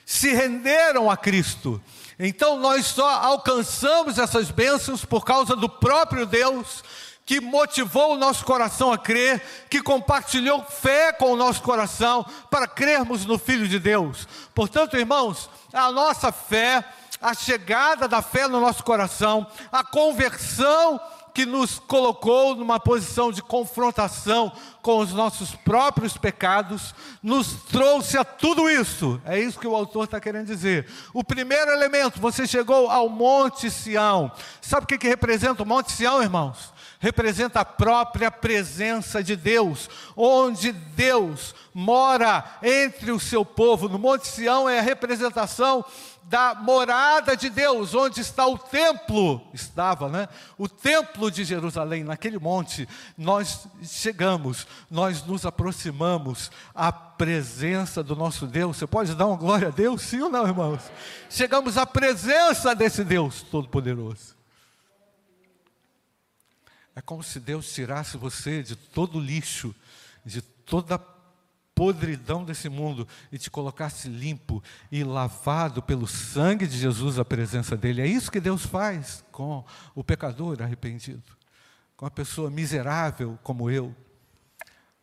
se 0.07 0.33
renderam 0.33 1.11
a 1.11 1.16
Cristo. 1.16 1.83
Então 2.16 2.59
nós 2.59 2.87
só 2.87 3.09
alcançamos 3.09 4.19
essas 4.19 4.53
bênçãos 4.53 5.05
por 5.05 5.25
causa 5.25 5.57
do 5.57 5.69
próprio 5.69 6.25
Deus 6.25 6.83
que 7.27 7.40
motivou 7.40 8.12
o 8.12 8.16
nosso 8.16 8.45
coração 8.45 8.92
a 8.92 8.97
crer, 8.97 9.42
que 9.69 9.83
compartilhou 9.83 10.62
fé 10.62 11.12
com 11.12 11.33
o 11.33 11.37
nosso 11.37 11.61
coração 11.61 12.25
para 12.49 12.69
crermos 12.69 13.27
no 13.27 13.37
Filho 13.37 13.66
de 13.66 13.81
Deus. 13.81 14.29
Portanto, 14.55 14.97
irmãos, 14.97 15.51
a 15.73 15.90
nossa 15.90 16.31
fé, 16.31 16.85
a 17.21 17.35
chegada 17.35 18.07
da 18.07 18.23
fé 18.23 18.47
no 18.47 18.61
nosso 18.61 18.85
coração, 18.85 19.45
a 19.73 19.83
conversão 19.83 21.01
que 21.37 21.44
nos 21.44 21.79
colocou 21.79 22.57
numa 22.57 22.81
posição 22.81 23.31
de 23.31 23.42
confrontação 23.42 24.51
com 24.81 25.01
os 25.01 25.12
nossos 25.12 25.55
próprios 25.55 26.16
pecados, 26.16 26.94
nos 27.22 27.53
trouxe 27.64 28.16
a 28.16 28.25
tudo 28.25 28.70
isso. 28.70 29.20
É 29.22 29.38
isso 29.38 29.59
que 29.59 29.66
o 29.66 29.77
autor 29.77 30.05
está 30.05 30.18
querendo 30.18 30.46
dizer. 30.46 30.88
O 31.12 31.22
primeiro 31.22 31.70
elemento, 31.70 32.22
você 32.22 32.46
chegou 32.46 32.90
ao 32.90 33.11
Monte 33.11 33.70
Sião. 33.70 34.33
Sabe 34.62 34.85
o 34.85 34.87
que, 34.87 34.96
que 34.96 35.07
representa 35.07 35.62
o 35.62 35.66
Monte 35.66 35.92
Sião, 35.92 36.22
irmãos? 36.22 36.75
representa 36.99 37.61
a 37.61 37.64
própria 37.64 38.31
presença 38.31 39.22
de 39.22 39.37
Deus, 39.37 39.90
onde 40.16 40.72
Deus 40.72 41.55
mora 41.75 42.42
entre 42.62 43.12
o 43.12 43.20
seu 43.20 43.44
povo. 43.44 43.88
No 43.88 43.99
Monte 43.99 44.27
Sião 44.27 44.66
é 44.66 44.79
a 44.79 44.83
representação 44.83 45.85
da 46.28 46.54
morada 46.54 47.36
de 47.36 47.48
Deus, 47.48 47.94
onde 47.94 48.20
está 48.20 48.46
o 48.46 48.58
templo, 48.58 49.40
estava, 49.54 50.08
né? 50.08 50.28
O 50.58 50.68
templo 50.68 51.30
de 51.30 51.44
Jerusalém, 51.44 52.02
naquele 52.02 52.38
monte, 52.38 52.88
nós 53.16 53.68
chegamos, 53.84 54.66
nós 54.90 55.24
nos 55.24 55.46
aproximamos 55.46 56.50
à 56.74 56.90
presença 56.90 58.02
do 58.02 58.16
nosso 58.16 58.46
Deus. 58.46 58.76
Você 58.76 58.86
pode 58.86 59.14
dar 59.14 59.26
uma 59.26 59.36
glória 59.36 59.68
a 59.68 59.70
Deus, 59.70 60.02
sim 60.02 60.20
ou 60.20 60.28
não, 60.28 60.46
irmãos? 60.46 60.82
Chegamos 61.30 61.78
à 61.78 61.86
presença 61.86 62.74
desse 62.74 63.04
Deus 63.04 63.42
Todo-Poderoso. 63.42 64.34
É 66.96 67.00
como 67.00 67.22
se 67.22 67.38
Deus 67.38 67.72
tirasse 67.72 68.16
você 68.16 68.62
de 68.64 68.74
todo 68.74 69.18
o 69.18 69.20
lixo, 69.20 69.72
de 70.24 70.40
toda 70.42 70.96
a 70.96 71.15
podridão 71.76 72.42
desse 72.42 72.70
mundo 72.70 73.06
e 73.30 73.36
te 73.36 73.50
colocasse 73.50 74.08
limpo 74.08 74.62
e 74.90 75.04
lavado 75.04 75.82
pelo 75.82 76.06
sangue 76.06 76.66
de 76.66 76.78
Jesus 76.78 77.18
a 77.18 77.24
presença 77.24 77.76
dele. 77.76 78.00
É 78.00 78.06
isso 78.06 78.32
que 78.32 78.40
Deus 78.40 78.64
faz 78.64 79.22
com 79.30 79.62
o 79.94 80.02
pecador 80.02 80.62
arrependido, 80.62 81.22
com 81.94 82.06
a 82.06 82.10
pessoa 82.10 82.50
miserável 82.50 83.38
como 83.42 83.70
eu, 83.70 83.94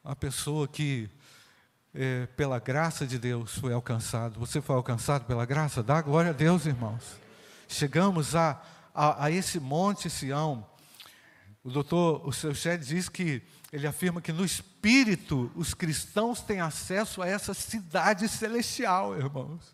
uma 0.03 0.15
pessoa 0.15 0.67
que 0.67 1.07
é, 1.93 2.25
pela 2.35 2.57
graça 2.57 3.05
de 3.05 3.19
Deus 3.19 3.55
foi 3.59 3.71
alcançado. 3.71 4.39
Você 4.39 4.59
foi 4.59 4.75
alcançado 4.75 5.25
pela 5.25 5.45
graça? 5.45 5.83
Dá 5.83 6.01
glória 6.01 6.31
a 6.31 6.33
Deus, 6.33 6.65
irmãos. 6.65 7.03
Chegamos 7.67 8.35
a, 8.35 8.59
a, 8.95 9.25
a 9.25 9.31
esse 9.31 9.59
monte 9.59 10.09
Sião. 10.09 10.65
O 11.63 11.69
doutor, 11.69 12.27
o 12.27 12.33
seu 12.33 12.53
Shed 12.53 12.85
diz 12.85 13.07
que 13.07 13.41
ele 13.71 13.87
afirma 13.87 14.21
que 14.21 14.33
no 14.33 14.43
espírito 14.43 15.49
os 15.55 15.73
cristãos 15.73 16.41
têm 16.41 16.59
acesso 16.59 17.21
a 17.21 17.27
essa 17.27 17.53
cidade 17.53 18.27
celestial, 18.27 19.17
irmãos. 19.17 19.73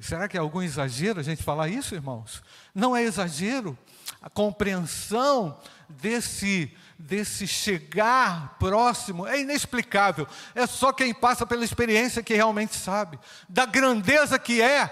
Será 0.00 0.28
que 0.28 0.36
é 0.36 0.40
algum 0.40 0.60
exagero 0.60 1.20
a 1.20 1.22
gente 1.22 1.42
falar 1.42 1.68
isso, 1.68 1.94
irmãos? 1.94 2.42
Não 2.74 2.96
é 2.96 3.02
exagero. 3.02 3.78
A 4.20 4.28
compreensão 4.28 5.58
desse 5.88 6.72
desse 6.98 7.46
chegar 7.46 8.56
próximo 8.58 9.24
é 9.24 9.40
inexplicável. 9.40 10.26
É 10.52 10.66
só 10.66 10.92
quem 10.92 11.14
passa 11.14 11.46
pela 11.46 11.64
experiência 11.64 12.24
que 12.24 12.34
realmente 12.34 12.74
sabe 12.74 13.18
da 13.48 13.64
grandeza 13.64 14.36
que 14.36 14.60
é 14.60 14.90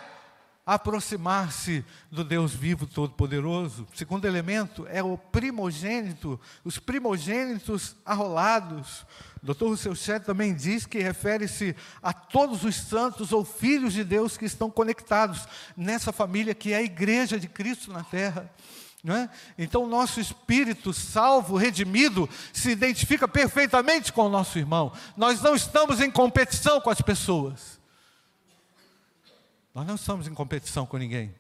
aproximar-se 0.67 1.85
do 2.11 2.25
Deus 2.25 2.53
vivo 2.53 2.89
todo-poderoso. 2.89 3.87
Segundo 3.95 4.25
elemento 4.25 4.85
é 4.91 5.01
o 5.01 5.17
primogênito, 5.17 6.41
os 6.65 6.77
primogênitos 6.77 7.95
arrolados. 8.05 9.07
O 9.41 9.47
Dr. 9.47 9.67
Rousseau 9.67 9.95
Chet 9.95 10.25
também 10.27 10.53
diz 10.53 10.85
que 10.85 10.99
refere-se 10.99 11.77
a 12.03 12.13
todos 12.13 12.65
os 12.65 12.75
santos 12.75 13.31
ou 13.31 13.45
filhos 13.45 13.93
de 13.93 14.03
Deus 14.03 14.37
que 14.37 14.45
estão 14.45 14.69
conectados 14.69 15.47
nessa 15.77 16.11
família 16.11 16.53
que 16.53 16.73
é 16.73 16.79
a 16.79 16.83
igreja 16.83 17.39
de 17.39 17.47
Cristo 17.47 17.93
na 17.93 18.03
terra. 18.03 18.51
É? 19.09 19.29
Então, 19.57 19.85
o 19.85 19.89
nosso 19.89 20.19
espírito 20.19 20.93
salvo, 20.93 21.57
redimido, 21.57 22.29
se 22.53 22.71
identifica 22.71 23.29
perfeitamente 23.29 24.13
com 24.13 24.23
o 24.23 24.29
nosso 24.29 24.59
irmão. 24.59 24.93
Nós 25.17 25.41
não 25.41 25.55
estamos 25.55 26.01
em 26.01 26.11
competição 26.11 26.81
com 26.81 26.91
as 26.91 27.01
pessoas. 27.01 27.76
Nós 29.77 29.87
não 29.87 29.97
estamos 29.97 30.27
em 30.27 30.33
competição 30.33 30.87
com 30.87 30.97
ninguém. 30.97 31.35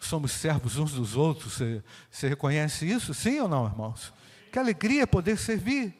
Somos 0.00 0.32
servos 0.32 0.78
uns 0.78 0.94
dos 0.94 1.14
outros. 1.14 1.52
Você, 1.52 1.84
você 2.10 2.26
reconhece 2.26 2.84
isso? 2.90 3.14
Sim 3.14 3.38
ou 3.38 3.48
não, 3.48 3.64
irmãos? 3.64 4.12
Que 4.50 4.58
alegria 4.58 5.06
poder 5.06 5.38
servir, 5.38 5.94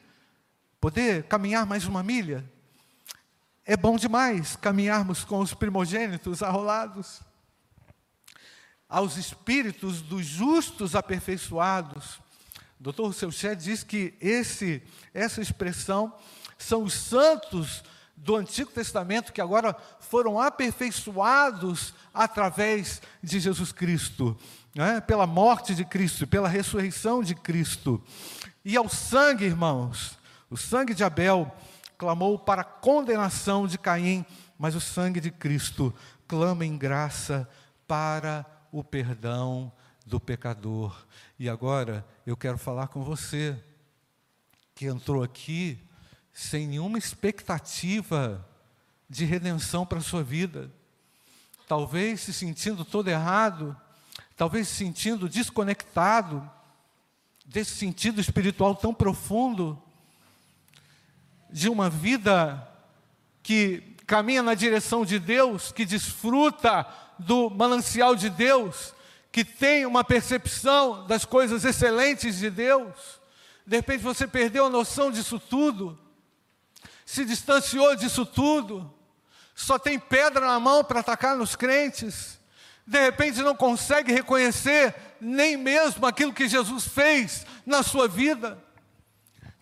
poder 0.80 1.22
caminhar 1.28 1.64
mais 1.64 1.84
uma 1.84 2.02
milha. 2.02 2.44
É 3.64 3.76
bom 3.76 3.96
demais 3.96 4.56
caminharmos 4.56 5.22
com 5.22 5.38
os 5.38 5.54
primogênitos 5.54 6.42
arrolados. 6.42 7.20
Aos 8.88 9.16
espíritos 9.16 10.02
dos 10.02 10.26
justos 10.26 10.96
aperfeiçoados. 10.96 12.18
Doutor 12.80 13.14
Seuché 13.14 13.54
diz 13.54 13.84
que 13.84 14.14
esse, 14.20 14.82
essa 15.14 15.40
expressão 15.40 16.12
são 16.58 16.82
os 16.82 16.92
santos 16.92 17.84
do 18.16 18.36
Antigo 18.36 18.70
Testamento 18.70 19.32
que 19.32 19.40
agora 19.40 19.76
foram 20.00 20.40
aperfeiçoados 20.40 21.92
através 22.14 23.02
de 23.22 23.40
Jesus 23.40 23.72
Cristo, 23.72 24.36
né? 24.74 25.00
pela 25.00 25.26
morte 25.26 25.74
de 25.74 25.84
Cristo, 25.84 26.26
pela 26.26 26.48
ressurreição 26.48 27.22
de 27.22 27.34
Cristo. 27.34 28.02
E 28.64 28.76
ao 28.76 28.88
sangue, 28.88 29.44
irmãos, 29.44 30.18
o 30.48 30.56
sangue 30.56 30.94
de 30.94 31.02
Abel 31.02 31.50
clamou 31.98 32.38
para 32.38 32.62
a 32.62 32.64
condenação 32.64 33.66
de 33.66 33.78
Caim, 33.78 34.24
mas 34.58 34.74
o 34.74 34.80
sangue 34.80 35.20
de 35.20 35.30
Cristo 35.30 35.92
clama 36.28 36.64
em 36.64 36.76
graça 36.76 37.48
para 37.86 38.46
o 38.70 38.84
perdão 38.84 39.72
do 40.06 40.20
pecador. 40.20 41.06
E 41.38 41.48
agora 41.48 42.06
eu 42.26 42.36
quero 42.36 42.58
falar 42.58 42.88
com 42.88 43.02
você 43.02 43.58
que 44.74 44.86
entrou 44.86 45.22
aqui 45.22 45.78
sem 46.32 46.66
nenhuma 46.66 46.98
expectativa 46.98 48.46
de 49.08 49.24
redenção 49.24 49.84
para 49.84 49.98
a 49.98 50.02
sua 50.02 50.22
vida, 50.22 50.70
talvez 51.68 52.20
se 52.20 52.32
sentindo 52.32 52.84
todo 52.84 53.08
errado, 53.08 53.76
talvez 54.36 54.68
se 54.68 54.76
sentindo 54.76 55.28
desconectado 55.28 56.48
desse 57.44 57.76
sentido 57.76 58.20
espiritual 58.20 58.74
tão 58.74 58.94
profundo, 58.94 59.80
de 61.50 61.68
uma 61.68 61.90
vida 61.90 62.66
que 63.42 63.94
caminha 64.06 64.42
na 64.42 64.54
direção 64.54 65.04
de 65.04 65.18
Deus, 65.18 65.70
que 65.70 65.84
desfruta 65.84 66.86
do 67.18 67.50
manancial 67.50 68.16
de 68.16 68.30
Deus, 68.30 68.94
que 69.30 69.44
tem 69.44 69.84
uma 69.84 70.02
percepção 70.02 71.06
das 71.06 71.24
coisas 71.24 71.64
excelentes 71.64 72.38
de 72.38 72.50
Deus. 72.50 73.20
De 73.66 73.76
repente 73.76 74.02
você 74.02 74.26
perdeu 74.26 74.66
a 74.66 74.70
noção 74.70 75.10
disso 75.10 75.38
tudo, 75.38 75.98
se 77.12 77.26
distanciou 77.26 77.94
disso 77.94 78.24
tudo, 78.24 78.90
só 79.54 79.78
tem 79.78 79.98
pedra 79.98 80.46
na 80.46 80.58
mão 80.58 80.82
para 80.82 81.00
atacar 81.00 81.36
nos 81.36 81.54
crentes, 81.54 82.38
de 82.86 82.98
repente 82.98 83.42
não 83.42 83.54
consegue 83.54 84.10
reconhecer 84.10 84.94
nem 85.20 85.54
mesmo 85.54 86.06
aquilo 86.06 86.32
que 86.32 86.48
Jesus 86.48 86.88
fez 86.88 87.44
na 87.66 87.82
sua 87.82 88.08
vida. 88.08 88.58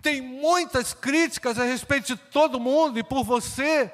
Tem 0.01 0.21
muitas 0.21 0.95
críticas 0.95 1.59
a 1.59 1.65
respeito 1.65 2.15
de 2.15 2.17
todo 2.17 2.61
mundo 2.61 3.01
e 3.01 3.03
por 3.03 3.25
você. 3.25 3.93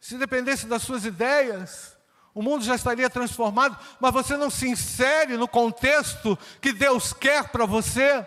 Se 0.00 0.16
dependesse 0.16 0.66
das 0.66 0.82
suas 0.82 1.04
ideias, 1.04 1.96
o 2.32 2.40
mundo 2.40 2.64
já 2.64 2.76
estaria 2.76 3.10
transformado, 3.10 3.76
mas 3.98 4.12
você 4.12 4.36
não 4.36 4.48
se 4.48 4.68
insere 4.68 5.36
no 5.36 5.48
contexto 5.48 6.38
que 6.60 6.72
Deus 6.72 7.12
quer 7.12 7.48
para 7.48 7.66
você. 7.66 8.24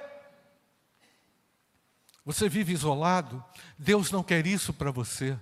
Você 2.26 2.50
vive 2.50 2.74
isolado, 2.74 3.44
Deus 3.78 4.10
não 4.10 4.24
quer 4.24 4.48
isso 4.48 4.74
para 4.74 4.90
você. 4.90 5.38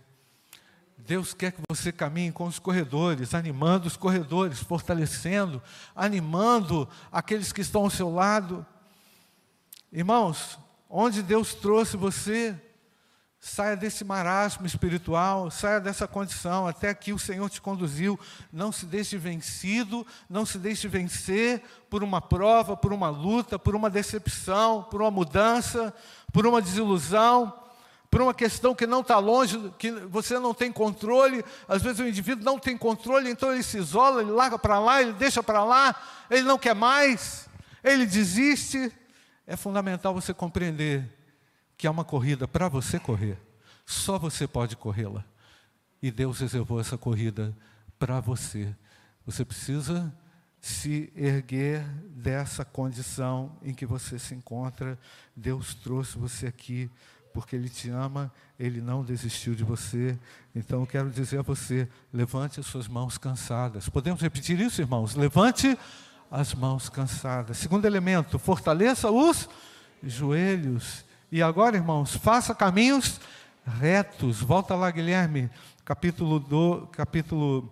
Deus 0.97 1.33
quer 1.33 1.51
que 1.51 1.61
você 1.69 1.91
caminhe 1.91 2.31
com 2.31 2.45
os 2.45 2.59
corredores, 2.59 3.33
animando 3.33 3.87
os 3.87 3.97
corredores, 3.97 4.59
fortalecendo, 4.59 5.61
animando 5.95 6.87
aqueles 7.11 7.51
que 7.53 7.61
estão 7.61 7.83
ao 7.83 7.89
seu 7.89 8.13
lado. 8.13 8.65
Irmãos, 9.91 10.59
onde 10.89 11.23
Deus 11.23 11.53
trouxe 11.53 11.97
você, 11.97 12.55
saia 13.39 13.75
desse 13.75 14.05
marasmo 14.05 14.65
espiritual, 14.65 15.51
saia 15.51 15.81
dessa 15.81 16.07
condição, 16.07 16.65
até 16.65 16.87
aqui 16.87 17.11
o 17.11 17.19
Senhor 17.19 17.49
te 17.49 17.59
conduziu. 17.59 18.17
Não 18.51 18.71
se 18.71 18.85
deixe 18.85 19.17
vencido, 19.17 20.07
não 20.29 20.45
se 20.45 20.57
deixe 20.57 20.87
vencer 20.87 21.61
por 21.89 22.03
uma 22.03 22.21
prova, 22.21 22.77
por 22.77 22.93
uma 22.93 23.09
luta, 23.09 23.59
por 23.59 23.75
uma 23.75 23.89
decepção, 23.89 24.83
por 24.83 25.01
uma 25.01 25.11
mudança, 25.11 25.93
por 26.33 26.45
uma 26.45 26.61
desilusão 26.61 27.53
por 28.13 28.21
uma 28.21 28.33
questão 28.35 28.75
que 28.75 28.85
não 28.85 29.01
está 29.01 29.17
longe, 29.17 29.73
que 29.79 29.89
você 29.89 30.37
não 30.37 30.53
tem 30.53 30.71
controle. 30.71 31.43
Às 31.67 31.81
vezes 31.81 31.99
o 31.99 32.07
indivíduo 32.07 32.45
não 32.45 32.59
tem 32.59 32.77
controle, 32.77 33.27
então 33.27 33.51
ele 33.51 33.63
se 33.63 33.79
isola, 33.79 34.21
ele 34.21 34.29
larga 34.29 34.59
para 34.59 34.77
lá, 34.77 35.01
ele 35.01 35.13
deixa 35.13 35.41
para 35.41 35.63
lá, 35.63 35.95
ele 36.29 36.43
não 36.43 36.59
quer 36.59 36.75
mais, 36.75 37.49
ele 37.83 38.05
desiste. 38.05 38.91
É 39.47 39.55
fundamental 39.57 40.13
você 40.13 40.31
compreender 40.31 41.11
que 41.75 41.87
há 41.87 41.91
uma 41.91 42.05
corrida 42.05 42.47
para 42.47 42.69
você 42.69 42.99
correr, 42.99 43.35
só 43.83 44.19
você 44.19 44.47
pode 44.47 44.75
corrê-la. 44.75 45.25
E 45.99 46.11
Deus 46.11 46.39
reservou 46.39 46.79
essa 46.79 46.99
corrida 46.99 47.51
para 47.97 48.19
você. 48.19 48.75
Você 49.25 49.43
precisa 49.43 50.13
se 50.63 51.11
erguer 51.13 51.83
dessa 52.15 52.63
condição 52.63 53.51
em 53.61 53.73
que 53.73 53.85
você 53.85 54.17
se 54.17 54.33
encontra. 54.33 54.97
Deus 55.35 55.73
trouxe 55.73 56.17
você 56.17 56.47
aqui 56.47 56.89
porque 57.33 57.53
Ele 57.53 57.67
te 57.67 57.89
ama, 57.89 58.31
Ele 58.57 58.79
não 58.79 59.03
desistiu 59.03 59.55
de 59.55 59.63
você. 59.65 60.17
Então 60.55 60.79
eu 60.79 60.87
quero 60.87 61.09
dizer 61.09 61.39
a 61.39 61.41
você: 61.41 61.85
levante 62.13 62.61
as 62.61 62.65
suas 62.65 62.87
mãos 62.87 63.17
cansadas. 63.17 63.89
Podemos 63.89 64.21
repetir 64.21 64.57
isso, 64.57 64.79
irmãos? 64.79 65.15
Levante 65.15 65.77
as 66.31 66.53
mãos 66.53 66.87
cansadas. 66.87 67.57
Segundo 67.57 67.83
elemento, 67.83 68.39
fortaleça 68.39 69.11
os 69.11 69.49
joelhos. 70.01 71.03
E 71.29 71.43
agora, 71.43 71.75
irmãos, 71.75 72.15
faça 72.15 72.55
caminhos 72.55 73.19
retos. 73.65 74.39
Volta 74.39 74.75
lá, 74.75 74.89
Guilherme, 74.89 75.49
capítulo, 75.83 76.39
do, 76.39 76.87
capítulo, 76.93 77.69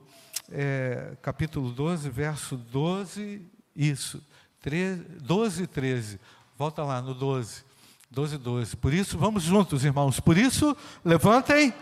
é, 0.51 1.15
capítulo 1.21 1.71
12, 1.71 2.09
verso 2.09 2.57
12, 2.57 3.41
isso, 3.75 4.23
13, 4.61 5.03
12 5.21 5.63
e 5.63 5.67
13. 5.67 6.19
Volta 6.57 6.83
lá 6.83 7.01
no 7.01 7.13
12. 7.13 7.63
12, 8.11 8.37
12. 8.37 8.75
Por 8.75 8.93
isso, 8.93 9.17
vamos 9.17 9.43
juntos, 9.43 9.85
irmãos. 9.85 10.19
Por 10.19 10.37
isso, 10.37 10.75
levantem 11.03 11.73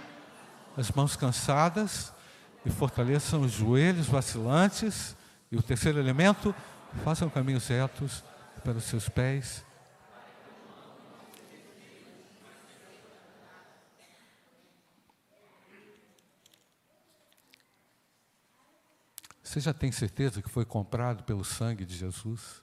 as 0.77 0.91
mãos 0.91 1.15
cansadas 1.15 2.13
e 2.65 2.69
fortaleçam 2.69 3.41
os 3.41 3.51
joelhos 3.51 4.07
vacilantes. 4.07 5.17
E 5.51 5.57
o 5.57 5.63
terceiro 5.63 5.97
elemento, 5.97 6.53
façam 7.03 7.29
caminhos 7.29 7.67
retos 7.67 8.23
para 8.63 8.77
os 8.77 8.83
seus 8.83 9.09
pés. 9.09 9.65
Você 19.49 19.59
já 19.59 19.73
tem 19.73 19.91
certeza 19.91 20.43
que 20.43 20.47
foi 20.47 20.63
comprado 20.63 21.23
pelo 21.23 21.43
sangue 21.43 21.83
de 21.83 21.97
Jesus? 21.97 22.61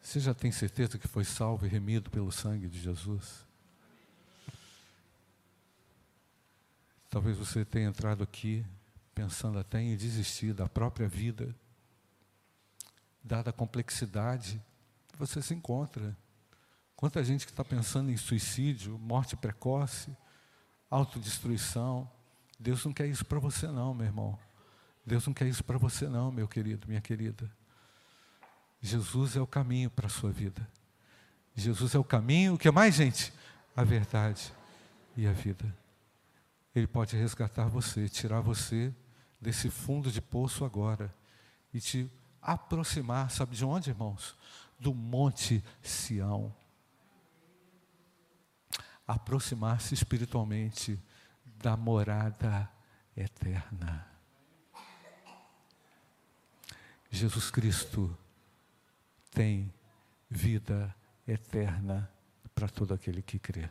Você 0.00 0.20
já 0.20 0.32
tem 0.32 0.52
certeza 0.52 0.96
que 0.96 1.08
foi 1.08 1.24
salvo 1.24 1.66
e 1.66 1.68
remido 1.68 2.08
pelo 2.08 2.30
sangue 2.30 2.68
de 2.68 2.80
Jesus? 2.80 3.44
Talvez 7.10 7.36
você 7.36 7.64
tenha 7.64 7.88
entrado 7.88 8.22
aqui 8.22 8.64
pensando 9.12 9.58
até 9.58 9.80
em 9.80 9.96
desistir 9.96 10.54
da 10.54 10.68
própria 10.68 11.08
vida, 11.08 11.52
dada 13.24 13.50
a 13.50 13.52
complexidade 13.52 14.62
que 15.08 15.18
você 15.18 15.42
se 15.42 15.52
encontra. 15.52 16.16
Quanta 16.94 17.24
gente 17.24 17.44
que 17.44 17.50
está 17.50 17.64
pensando 17.64 18.08
em 18.08 18.16
suicídio, 18.16 18.96
morte 19.00 19.34
precoce, 19.34 20.16
autodestruição. 20.88 22.08
Deus 22.56 22.84
não 22.84 22.92
quer 22.92 23.08
isso 23.08 23.24
para 23.24 23.40
você, 23.40 23.66
não, 23.66 23.92
meu 23.92 24.06
irmão. 24.06 24.38
Deus 25.04 25.26
não 25.26 25.34
quer 25.34 25.46
isso 25.46 25.64
para 25.64 25.78
você, 25.78 26.08
não, 26.08 26.30
meu 26.30 26.46
querido, 26.46 26.86
minha 26.86 27.00
querida. 27.00 27.50
Jesus 28.80 29.36
é 29.36 29.40
o 29.40 29.46
caminho 29.46 29.90
para 29.90 30.06
a 30.06 30.10
sua 30.10 30.30
vida. 30.30 30.66
Jesus 31.54 31.94
é 31.94 31.98
o 31.98 32.04
caminho, 32.04 32.54
o 32.54 32.58
que 32.58 32.70
mais, 32.70 32.94
gente? 32.94 33.32
A 33.76 33.84
verdade 33.84 34.52
e 35.16 35.26
a 35.26 35.32
vida. 35.32 35.72
Ele 36.74 36.86
pode 36.86 37.16
resgatar 37.16 37.66
você, 37.66 38.08
tirar 38.08 38.40
você 38.40 38.94
desse 39.40 39.68
fundo 39.68 40.10
de 40.10 40.20
poço 40.20 40.64
agora 40.64 41.14
e 41.74 41.80
te 41.80 42.10
aproximar, 42.40 43.30
sabe 43.30 43.56
de 43.56 43.64
onde, 43.64 43.90
irmãos? 43.90 44.36
Do 44.78 44.94
Monte 44.94 45.62
Sião. 45.82 46.54
Aproximar-se 49.06 49.94
espiritualmente 49.94 50.98
da 51.44 51.76
morada 51.76 52.68
eterna. 53.16 54.11
Jesus 57.12 57.50
Cristo 57.50 58.16
tem 59.32 59.70
vida 60.30 60.96
eterna 61.28 62.10
para 62.54 62.66
todo 62.66 62.94
aquele 62.94 63.20
que 63.20 63.38
crê. 63.38 63.68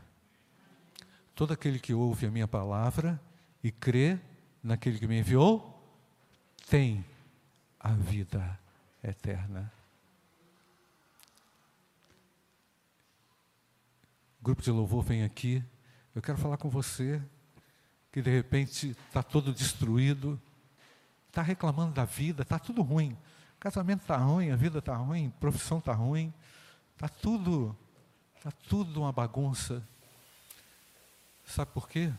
Todo 1.33 1.51
aquele 1.51 1.79
que 1.79 1.91
ouve 1.91 2.27
a 2.27 2.31
minha 2.31 2.47
palavra 2.47 3.19
e 3.63 3.71
crê 3.71 4.19
naquele 4.61 4.99
que 4.99 5.07
me 5.07 5.19
enviou, 5.19 5.75
tem 6.69 7.03
a 7.79 7.89
vida 7.93 8.59
eterna. 9.03 9.73
Grupo 14.39 14.61
de 14.61 14.69
louvor 14.69 15.03
vem 15.03 15.23
aqui. 15.23 15.63
Eu 16.13 16.21
quero 16.21 16.37
falar 16.37 16.57
com 16.57 16.69
você 16.69 17.19
que 18.11 18.21
de 18.21 18.29
repente 18.29 18.95
está 19.07 19.23
todo 19.23 19.51
destruído, 19.51 20.39
está 21.27 21.41
reclamando 21.41 21.95
da 21.95 22.05
vida, 22.05 22.43
está 22.43 22.59
tudo 22.59 22.83
ruim 22.83 23.17
casamento 23.61 24.01
está 24.01 24.17
ruim, 24.17 24.49
a 24.49 24.55
vida 24.55 24.79
está 24.79 24.95
ruim, 24.95 25.31
profissão 25.39 25.77
está 25.77 25.93
ruim, 25.93 26.33
está 26.95 27.07
tudo, 27.07 27.77
está 28.35 28.51
tudo 28.67 29.01
uma 29.01 29.11
bagunça. 29.11 29.83
Sabe 31.45 31.69
por 31.71 31.87
quê? 31.87 32.11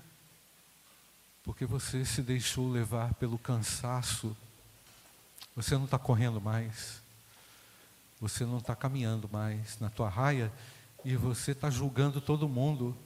Porque 1.43 1.67
você 1.67 2.05
se 2.05 2.23
deixou 2.23 2.71
levar 2.71 3.13
pelo 3.15 3.37
cansaço. 3.39 4.37
Você 5.57 5.75
não 5.75 5.87
está 5.87 5.99
correndo 5.99 6.41
mais. 6.41 7.03
Você 8.21 8.45
não 8.45 8.59
está 8.59 8.77
caminhando 8.77 9.29
mais 9.29 9.81
na 9.81 9.91
tua 9.91 10.09
raia 10.09 10.53
e 11.05 11.17
você 11.17 11.51
está 11.51 11.69
julgando 11.69 12.21
todo 12.21 12.49
mundo. 12.49 12.97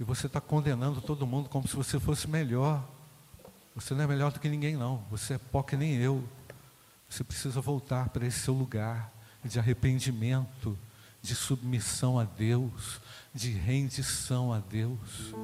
E 0.00 0.04
você 0.04 0.26
está 0.26 0.40
condenando 0.40 1.02
todo 1.02 1.26
mundo 1.26 1.50
como 1.50 1.68
se 1.68 1.76
você 1.76 2.00
fosse 2.00 2.26
melhor. 2.26 2.82
Você 3.74 3.92
não 3.92 4.04
é 4.04 4.06
melhor 4.06 4.32
do 4.32 4.40
que 4.40 4.48
ninguém, 4.48 4.74
não. 4.74 5.04
Você 5.10 5.34
é 5.34 5.38
pó 5.38 5.62
que 5.62 5.76
nem 5.76 5.96
eu. 5.96 6.26
Você 7.08 7.24
precisa 7.24 7.60
voltar 7.60 8.10
para 8.10 8.26
esse 8.26 8.40
seu 8.40 8.54
lugar 8.54 9.12
de 9.42 9.58
arrependimento, 9.58 10.78
de 11.22 11.34
submissão 11.34 12.18
a 12.18 12.24
Deus, 12.24 13.00
de 13.34 13.50
rendição 13.50 14.52
a 14.52 14.58
Deus. 14.58 15.34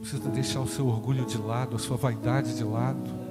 Precisa 0.00 0.28
deixar 0.30 0.60
o 0.60 0.68
seu 0.68 0.86
orgulho 0.86 1.26
de 1.26 1.36
lado, 1.36 1.76
a 1.76 1.78
sua 1.78 1.96
vaidade 1.96 2.56
de 2.56 2.64
lado. 2.64 3.28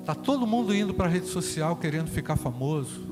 Está 0.00 0.14
todo 0.14 0.46
mundo 0.46 0.74
indo 0.74 0.92
para 0.92 1.06
a 1.06 1.08
rede 1.08 1.28
social 1.28 1.76
querendo 1.76 2.10
ficar 2.10 2.36
famoso. 2.36 3.08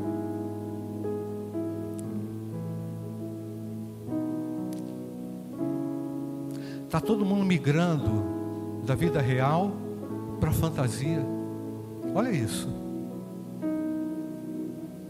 Está 6.93 7.01
todo 7.01 7.24
mundo 7.24 7.43
migrando 7.43 8.82
da 8.84 8.95
vida 8.95 9.18
real 9.18 9.72
para 10.38 10.51
a 10.51 10.53
fantasia. 10.53 11.24
Olha 12.14 12.30
isso. 12.30 12.68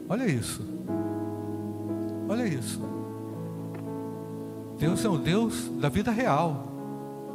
Olha 0.08 0.24
isso. 0.24 0.62
Olha 2.28 2.46
isso. 2.46 2.80
Deus 4.78 5.04
é 5.04 5.08
o 5.08 5.18
Deus 5.18 5.68
da 5.80 5.88
vida 5.88 6.12
real. 6.12 6.68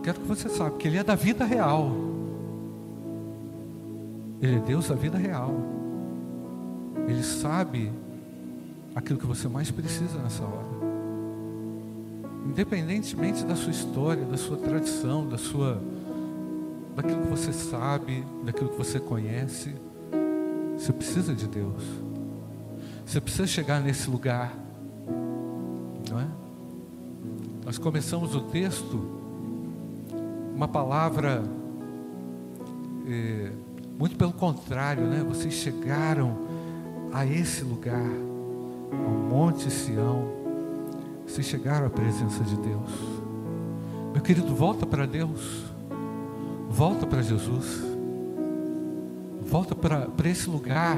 Quero 0.02 0.22
que 0.22 0.28
você 0.30 0.48
saiba 0.48 0.78
que 0.78 0.88
Ele 0.88 0.98
é 0.98 1.04
da 1.04 1.16
vida 1.16 1.44
real. 1.44 1.92
Ele 4.42 4.56
é 4.56 4.60
Deus 4.60 4.88
da 4.88 4.96
vida 4.96 5.18
real. 5.18 5.52
Ele 7.06 7.22
sabe 7.22 7.92
aquilo 8.96 9.20
que 9.20 9.28
você 9.28 9.50
mais 9.50 9.70
precisa 9.70 10.18
nessa 10.20 10.44
hora. 10.44 10.97
Independentemente 12.48 13.44
da 13.46 13.56
sua 13.56 13.72
história, 13.72 14.26
da 14.26 14.38
sua 14.38 14.58
tradição, 14.58 15.28
da 15.28 15.38
sua 15.38 15.82
daquilo 16.96 17.22
que 17.22 17.30
você 17.30 17.54
sabe, 17.54 18.26
daquilo 18.44 18.72
que 18.72 18.78
você 18.78 19.00
conhece, 19.00 19.76
você 20.76 20.92
precisa 20.92 21.36
de 21.36 21.48
Deus. 21.48 21.84
Você 23.06 23.22
precisa 23.22 23.46
chegar 23.46 23.80
nesse 23.80 24.10
lugar, 24.10 24.52
não 26.10 26.20
é? 26.20 26.28
Nós 27.64 27.78
começamos 27.78 28.34
o 28.34 28.42
texto, 28.42 29.00
uma 30.56 30.68
palavra 30.68 31.44
eh, 33.08 33.52
muito 34.00 34.16
pelo 34.16 34.34
contrário, 34.34 35.06
né? 35.06 35.24
Vocês 35.28 35.54
chegaram 35.54 36.48
a 37.14 37.26
esse 37.26 37.64
lugar, 37.64 38.10
ao 38.92 39.12
Monte 39.12 39.70
Sião. 39.70 40.37
Vocês 41.28 41.46
chegaram 41.46 41.88
à 41.88 41.90
presença 41.90 42.44
de 42.44 42.56
Deus. 42.56 42.92
Meu 44.14 44.22
querido, 44.22 44.56
volta 44.56 44.86
para 44.86 45.06
Deus. 45.06 45.66
Volta 46.70 47.06
para 47.06 47.22
Jesus. 47.22 47.84
Volta 49.46 49.76
para 49.76 50.30
esse 50.30 50.50
lugar 50.50 50.98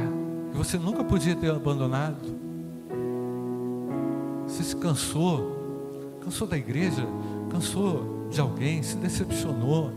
que 0.52 0.58
você 0.58 0.78
nunca 0.78 1.04
podia 1.04 1.36
ter 1.36 1.52
abandonado. 1.52 2.38
Você 4.48 4.64
se 4.64 4.76
cansou, 4.76 6.18
cansou 6.22 6.48
da 6.48 6.58
igreja, 6.58 7.06
cansou 7.52 8.28
de 8.30 8.40
alguém, 8.40 8.82
se 8.82 8.96
decepcionou 8.96 9.92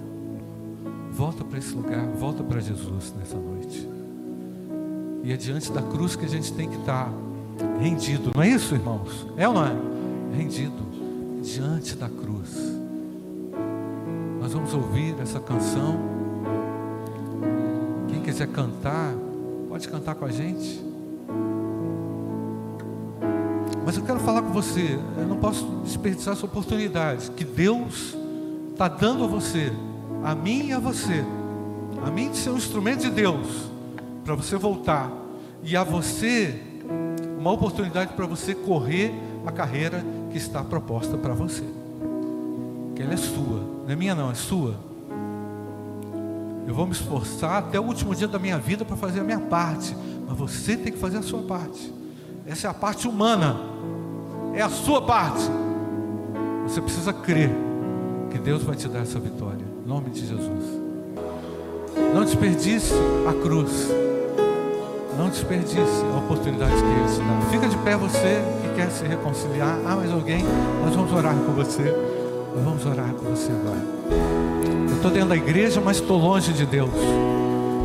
Volta 1.12 1.45
para 1.45 1.59
esse 1.59 1.74
lugar, 1.74 2.07
volta 2.18 2.43
para 2.43 2.59
Jesus 2.59 3.14
nessa 3.18 3.37
noite. 3.37 3.87
E 5.22 5.30
é 5.30 5.37
diante 5.37 5.70
da 5.70 5.83
cruz 5.83 6.16
que 6.16 6.24
a 6.24 6.28
gente 6.28 6.51
tem 6.55 6.70
que 6.70 6.76
estar 6.76 7.12
rendido, 7.78 8.30
não 8.35 8.43
é 8.43 8.49
isso, 8.49 8.74
irmãos? 8.74 9.26
É 9.37 9.47
ou 9.47 9.53
não 9.53 9.66
é? 9.66 9.91
Rendido 10.33 10.83
diante 11.43 11.95
da 11.95 12.09
cruz. 12.09 12.57
Nós 14.41 14.53
vamos 14.53 14.72
ouvir 14.74 15.14
essa 15.20 15.39
canção. 15.39 15.99
Quem 18.09 18.20
quiser 18.22 18.49
cantar, 18.49 19.14
pode 19.68 19.89
cantar 19.89 20.14
com 20.14 20.24
a 20.24 20.30
gente. 20.30 20.83
Mas 23.85 23.97
eu 23.97 24.05
quero 24.05 24.20
falar 24.20 24.43
com 24.43 24.53
você, 24.53 24.99
eu 25.18 25.26
não 25.26 25.37
posso 25.37 25.64
desperdiçar 25.85 26.35
essa 26.35 26.47
oportunidade 26.47 27.30
que 27.33 27.45
Deus 27.45 28.16
está 28.72 28.89
dando 28.89 29.24
a 29.24 29.26
você 29.26 29.72
a 30.22 30.35
mim 30.35 30.68
e 30.68 30.72
a 30.72 30.78
você, 30.78 31.24
a 32.05 32.11
mim 32.11 32.30
de 32.30 32.37
ser 32.37 32.51
um 32.51 32.57
instrumento 32.57 33.01
de 33.01 33.11
Deus, 33.11 33.68
para 34.24 34.35
você 34.35 34.57
voltar, 34.57 35.11
e 35.62 35.76
a 35.76 35.83
você, 35.83 36.61
uma 37.39 37.51
oportunidade 37.51 38.12
para 38.14 38.26
você 38.26 38.55
correr 38.55 39.12
a 39.45 39.51
carreira 39.51 40.05
que 40.33 40.39
está 40.39 40.64
proposta 40.64 41.16
para 41.16 41.35
você. 41.35 41.62
Que 42.97 43.03
ela 43.03 43.12
é 43.12 43.16
sua, 43.16 43.61
não 43.85 43.91
é 43.91 43.95
minha, 43.95 44.14
não, 44.14 44.30
é 44.30 44.35
sua. 44.35 44.74
Eu 46.66 46.74
vou 46.74 46.87
me 46.87 46.93
esforçar 46.93 47.59
até 47.59 47.78
o 47.78 47.83
último 47.83 48.14
dia 48.14 48.26
da 48.26 48.39
minha 48.39 48.59
vida 48.59 48.85
para 48.85 48.97
fazer 48.97 49.20
a 49.20 49.24
minha 49.24 49.41
parte, 49.41 49.95
mas 50.26 50.37
você 50.37 50.76
tem 50.76 50.93
que 50.93 50.99
fazer 50.99 51.18
a 51.18 51.22
sua 51.22 51.43
parte. 51.43 51.93
Essa 52.47 52.66
é 52.66 52.70
a 52.70 52.74
parte 52.74 53.07
humana, 53.07 53.61
é 54.55 54.62
a 54.62 54.70
sua 54.70 55.03
parte. 55.03 55.43
Você 56.64 56.80
precisa 56.80 57.12
crer 57.12 57.51
que 58.30 58.39
Deus 58.39 58.62
vai 58.62 58.74
te 58.74 58.89
dar 58.89 59.01
essa 59.01 59.20
vitória. 59.20 59.64
Em 59.85 59.89
nome 59.89 60.11
de 60.11 60.26
Jesus. 60.26 60.80
Não 62.14 62.24
desperdice 62.24 62.95
a 63.28 63.43
cruz. 63.43 63.89
Não 65.18 65.28
desperdice 65.28 66.03
a 66.14 66.18
oportunidade 66.18 66.72
que 66.72 66.78
Ele 66.78 67.09
te 67.12 67.18
dá. 67.18 67.51
Fica 67.51 67.68
de 67.68 67.76
pé 67.78 67.97
você 67.97 68.61
quer 68.75 68.91
se 68.91 69.05
reconciliar. 69.05 69.79
Ah, 69.87 69.97
mais 69.97 70.12
alguém? 70.12 70.45
Nós 70.85 70.95
vamos 70.95 71.12
orar 71.12 71.35
com 71.35 71.53
você. 71.53 71.83
Nós 72.55 72.64
vamos 72.64 72.85
orar 72.85 73.11
com 73.14 73.31
você 73.31 73.51
agora. 73.53 73.83
Eu 74.89 74.97
estou 74.97 75.11
dentro 75.11 75.31
da 75.31 75.37
igreja, 75.37 75.81
mas 75.81 75.99
estou 75.99 76.18
longe 76.18 76.53
de 76.53 76.66
Deus. 76.66 76.91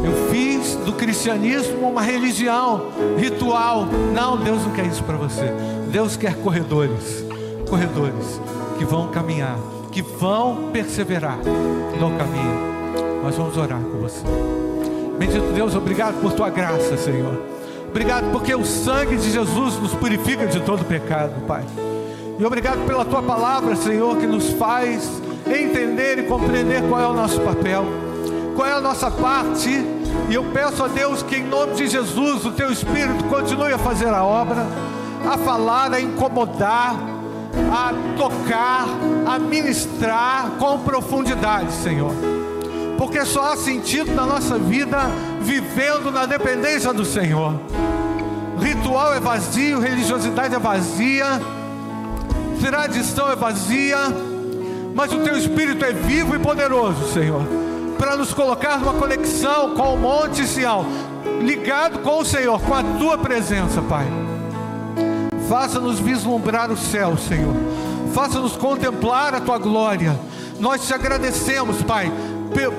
Eu 0.03 0.31
fiz 0.31 0.75
do 0.85 0.93
cristianismo 0.93 1.87
uma 1.87 2.01
religião, 2.01 2.87
ritual. 3.17 3.85
Não, 4.13 4.37
Deus 4.37 4.63
não 4.63 4.71
quer 4.71 4.85
isso 4.85 5.03
para 5.03 5.17
você. 5.17 5.51
Deus 5.91 6.15
quer 6.15 6.35
corredores, 6.35 7.25
corredores 7.69 8.39
que 8.77 8.85
vão 8.85 9.07
caminhar 9.07 9.57
que 9.97 10.01
vão 10.03 10.69
perseverar 10.71 11.37
no 11.37 12.17
caminho. 12.19 13.23
Nós 13.23 13.35
vamos 13.35 13.57
orar 13.57 13.81
com 13.81 13.97
você. 13.97 14.23
Bendito 15.17 15.51
Deus, 15.53 15.73
obrigado 15.73 16.21
por 16.21 16.33
tua 16.33 16.51
graça, 16.51 16.95
Senhor. 16.97 17.56
Obrigado 17.97 18.31
porque 18.31 18.53
o 18.53 18.63
sangue 18.63 19.17
de 19.17 19.31
Jesus 19.31 19.79
nos 19.79 19.91
purifica 19.95 20.45
de 20.45 20.59
todo 20.59 20.85
pecado, 20.85 21.33
Pai. 21.47 21.65
E 22.37 22.45
obrigado 22.45 22.85
pela 22.85 23.03
tua 23.03 23.23
palavra, 23.23 23.75
Senhor, 23.75 24.15
que 24.17 24.27
nos 24.27 24.51
faz 24.51 25.19
entender 25.47 26.19
e 26.19 26.23
compreender 26.27 26.87
qual 26.87 27.01
é 27.01 27.07
o 27.07 27.13
nosso 27.13 27.41
papel, 27.41 27.83
qual 28.55 28.67
é 28.67 28.73
a 28.73 28.79
nossa 28.79 29.09
parte. 29.09 29.83
E 30.29 30.31
eu 30.35 30.43
peço 30.53 30.83
a 30.83 30.87
Deus 30.87 31.23
que, 31.23 31.37
em 31.37 31.47
nome 31.47 31.73
de 31.73 31.87
Jesus, 31.87 32.45
o 32.45 32.51
teu 32.51 32.71
Espírito 32.71 33.23
continue 33.23 33.73
a 33.73 33.79
fazer 33.79 34.09
a 34.09 34.23
obra, 34.23 34.67
a 35.27 35.35
falar, 35.35 35.91
a 35.91 35.99
incomodar 35.99 36.95
a 37.73 37.91
tocar, 38.15 38.85
a 39.25 39.39
ministrar 39.39 40.51
com 40.59 40.77
profundidade, 40.81 41.71
Senhor. 41.71 42.36
Porque 42.97 43.23
só 43.25 43.53
há 43.53 43.57
sentido 43.57 44.13
na 44.13 44.25
nossa 44.25 44.57
vida 44.57 44.97
vivendo 45.41 46.11
na 46.11 46.25
dependência 46.25 46.93
do 46.93 47.05
Senhor. 47.05 47.53
Ritual 48.59 49.13
é 49.13 49.19
vazio, 49.19 49.79
religiosidade 49.79 50.55
é 50.55 50.59
vazia, 50.59 51.39
tradição 52.59 53.31
é 53.31 53.35
vazia, 53.35 53.97
mas 54.95 55.11
o 55.13 55.19
teu 55.19 55.37
espírito 55.37 55.85
é 55.85 55.93
vivo 55.93 56.35
e 56.35 56.39
poderoso, 56.39 57.13
Senhor, 57.13 57.43
para 57.99 58.15
nos 58.15 58.33
colocar 58.33 58.79
numa 58.79 58.93
conexão 58.93 59.75
com 59.75 59.93
o 59.93 59.97
Monte 59.97 60.45
Sião, 60.47 60.85
ligado 61.41 61.99
com 61.99 62.19
o 62.19 62.25
Senhor, 62.25 62.59
com 62.61 62.73
a 62.73 62.83
tua 62.83 63.17
presença, 63.17 63.81
Pai. 63.81 64.07
Faça-nos 65.47 65.99
vislumbrar 65.99 66.71
o 66.71 66.77
céu, 66.77 67.15
Senhor. 67.15 67.55
Faça-nos 68.13 68.57
contemplar 68.57 69.35
a 69.35 69.39
tua 69.39 69.57
glória. 69.57 70.19
Nós 70.59 70.85
te 70.85 70.93
agradecemos, 70.93 71.81
Pai, 71.83 72.11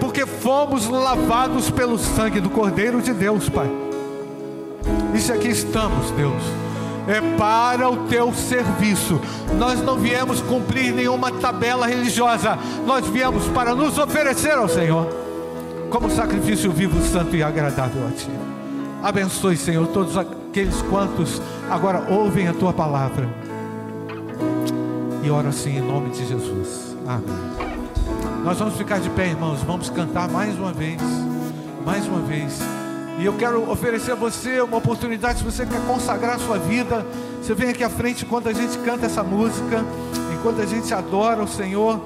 porque 0.01 0.27
fomos 0.27 0.89
lavados 0.89 1.71
pelo 1.71 1.99
sangue 1.99 2.41
do 2.41 2.51
Cordeiro 2.51 3.01
de 3.01 3.13
Deus, 3.13 3.49
Pai. 3.49 3.71
Se 5.19 5.33
aqui 5.33 5.49
estamos, 5.49 6.11
Deus, 6.13 6.43
é 7.09 7.21
para 7.37 7.91
o 7.91 8.07
teu 8.07 8.33
serviço. 8.33 9.21
Nós 9.59 9.83
não 9.83 9.99
viemos 9.99 10.41
cumprir 10.41 10.93
nenhuma 10.93 11.33
tabela 11.33 11.87
religiosa, 11.87 12.59
nós 12.87 13.07
viemos 13.07 13.47
para 13.49 13.75
nos 13.75 13.99
oferecer 13.99 14.53
ao 14.53 14.69
Senhor 14.69 15.09
como 15.91 16.11
sacrifício 16.11 16.71
vivo, 16.71 17.01
santo 17.03 17.35
e 17.35 17.43
agradável 17.43 18.07
a 18.07 18.11
Ti. 18.11 18.31
Abençoe, 19.03 19.57
Senhor, 19.57 19.87
todos 19.89 20.17
aqueles 20.17 20.83
quantos 20.83 21.41
agora 21.71 22.07
ouvem 22.11 22.49
a 22.49 22.53
tua 22.53 22.73
palavra. 22.73 23.29
E 25.23 25.31
oro 25.31 25.49
assim 25.49 25.79
em 25.79 25.81
nome 25.81 26.11
de 26.11 26.27
Jesus. 26.27 26.97
Amém. 27.07 27.68
Nós 28.49 28.59
vamos 28.59 28.77
ficar 28.79 28.99
de 28.99 29.11
pé, 29.11 29.27
irmãos. 29.27 29.63
Vamos 29.63 29.91
cantar 29.91 30.27
mais 30.27 30.59
uma 30.59 30.73
vez. 30.73 31.03
Mais 31.85 32.07
uma 32.07 32.21
vez. 32.21 32.59
E 33.19 33.25
eu 33.27 33.35
quero 33.35 33.71
oferecer 33.71 34.13
a 34.13 34.15
você 34.15 34.63
uma 34.63 34.79
oportunidade, 34.79 35.41
se 35.41 35.45
você 35.45 35.67
quer 35.67 35.79
consagrar 35.83 36.37
a 36.37 36.39
sua 36.39 36.57
vida, 36.57 37.05
você 37.43 37.53
vem 37.53 37.69
aqui 37.69 37.85
à 37.85 37.91
frente 37.91 38.25
enquanto 38.25 38.49
a 38.49 38.55
gente 38.55 38.79
canta 38.79 39.05
essa 39.05 39.23
música, 39.23 39.85
enquanto 40.33 40.63
a 40.63 40.65
gente 40.65 40.95
adora 40.95 41.43
o 41.43 41.47
Senhor. 41.47 42.03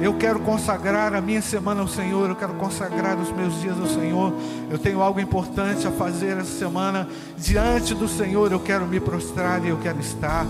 Eu 0.00 0.14
quero 0.14 0.40
consagrar 0.40 1.12
a 1.12 1.20
minha 1.20 1.42
semana 1.42 1.82
ao 1.82 1.88
Senhor, 1.88 2.30
eu 2.30 2.36
quero 2.36 2.54
consagrar 2.54 3.18
os 3.18 3.30
meus 3.30 3.60
dias 3.60 3.78
ao 3.78 3.86
Senhor. 3.86 4.32
Eu 4.70 4.78
tenho 4.78 5.02
algo 5.02 5.20
importante 5.20 5.86
a 5.86 5.90
fazer 5.90 6.38
essa 6.38 6.58
semana. 6.58 7.06
Diante 7.36 7.92
do 7.94 8.08
Senhor 8.08 8.50
eu 8.50 8.60
quero 8.60 8.86
me 8.86 9.00
prostrar 9.00 9.62
e 9.62 9.68
eu 9.68 9.76
quero 9.76 10.00
estar 10.00 10.46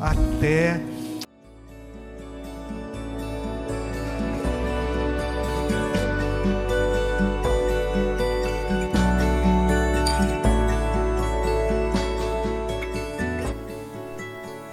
até 0.00 0.80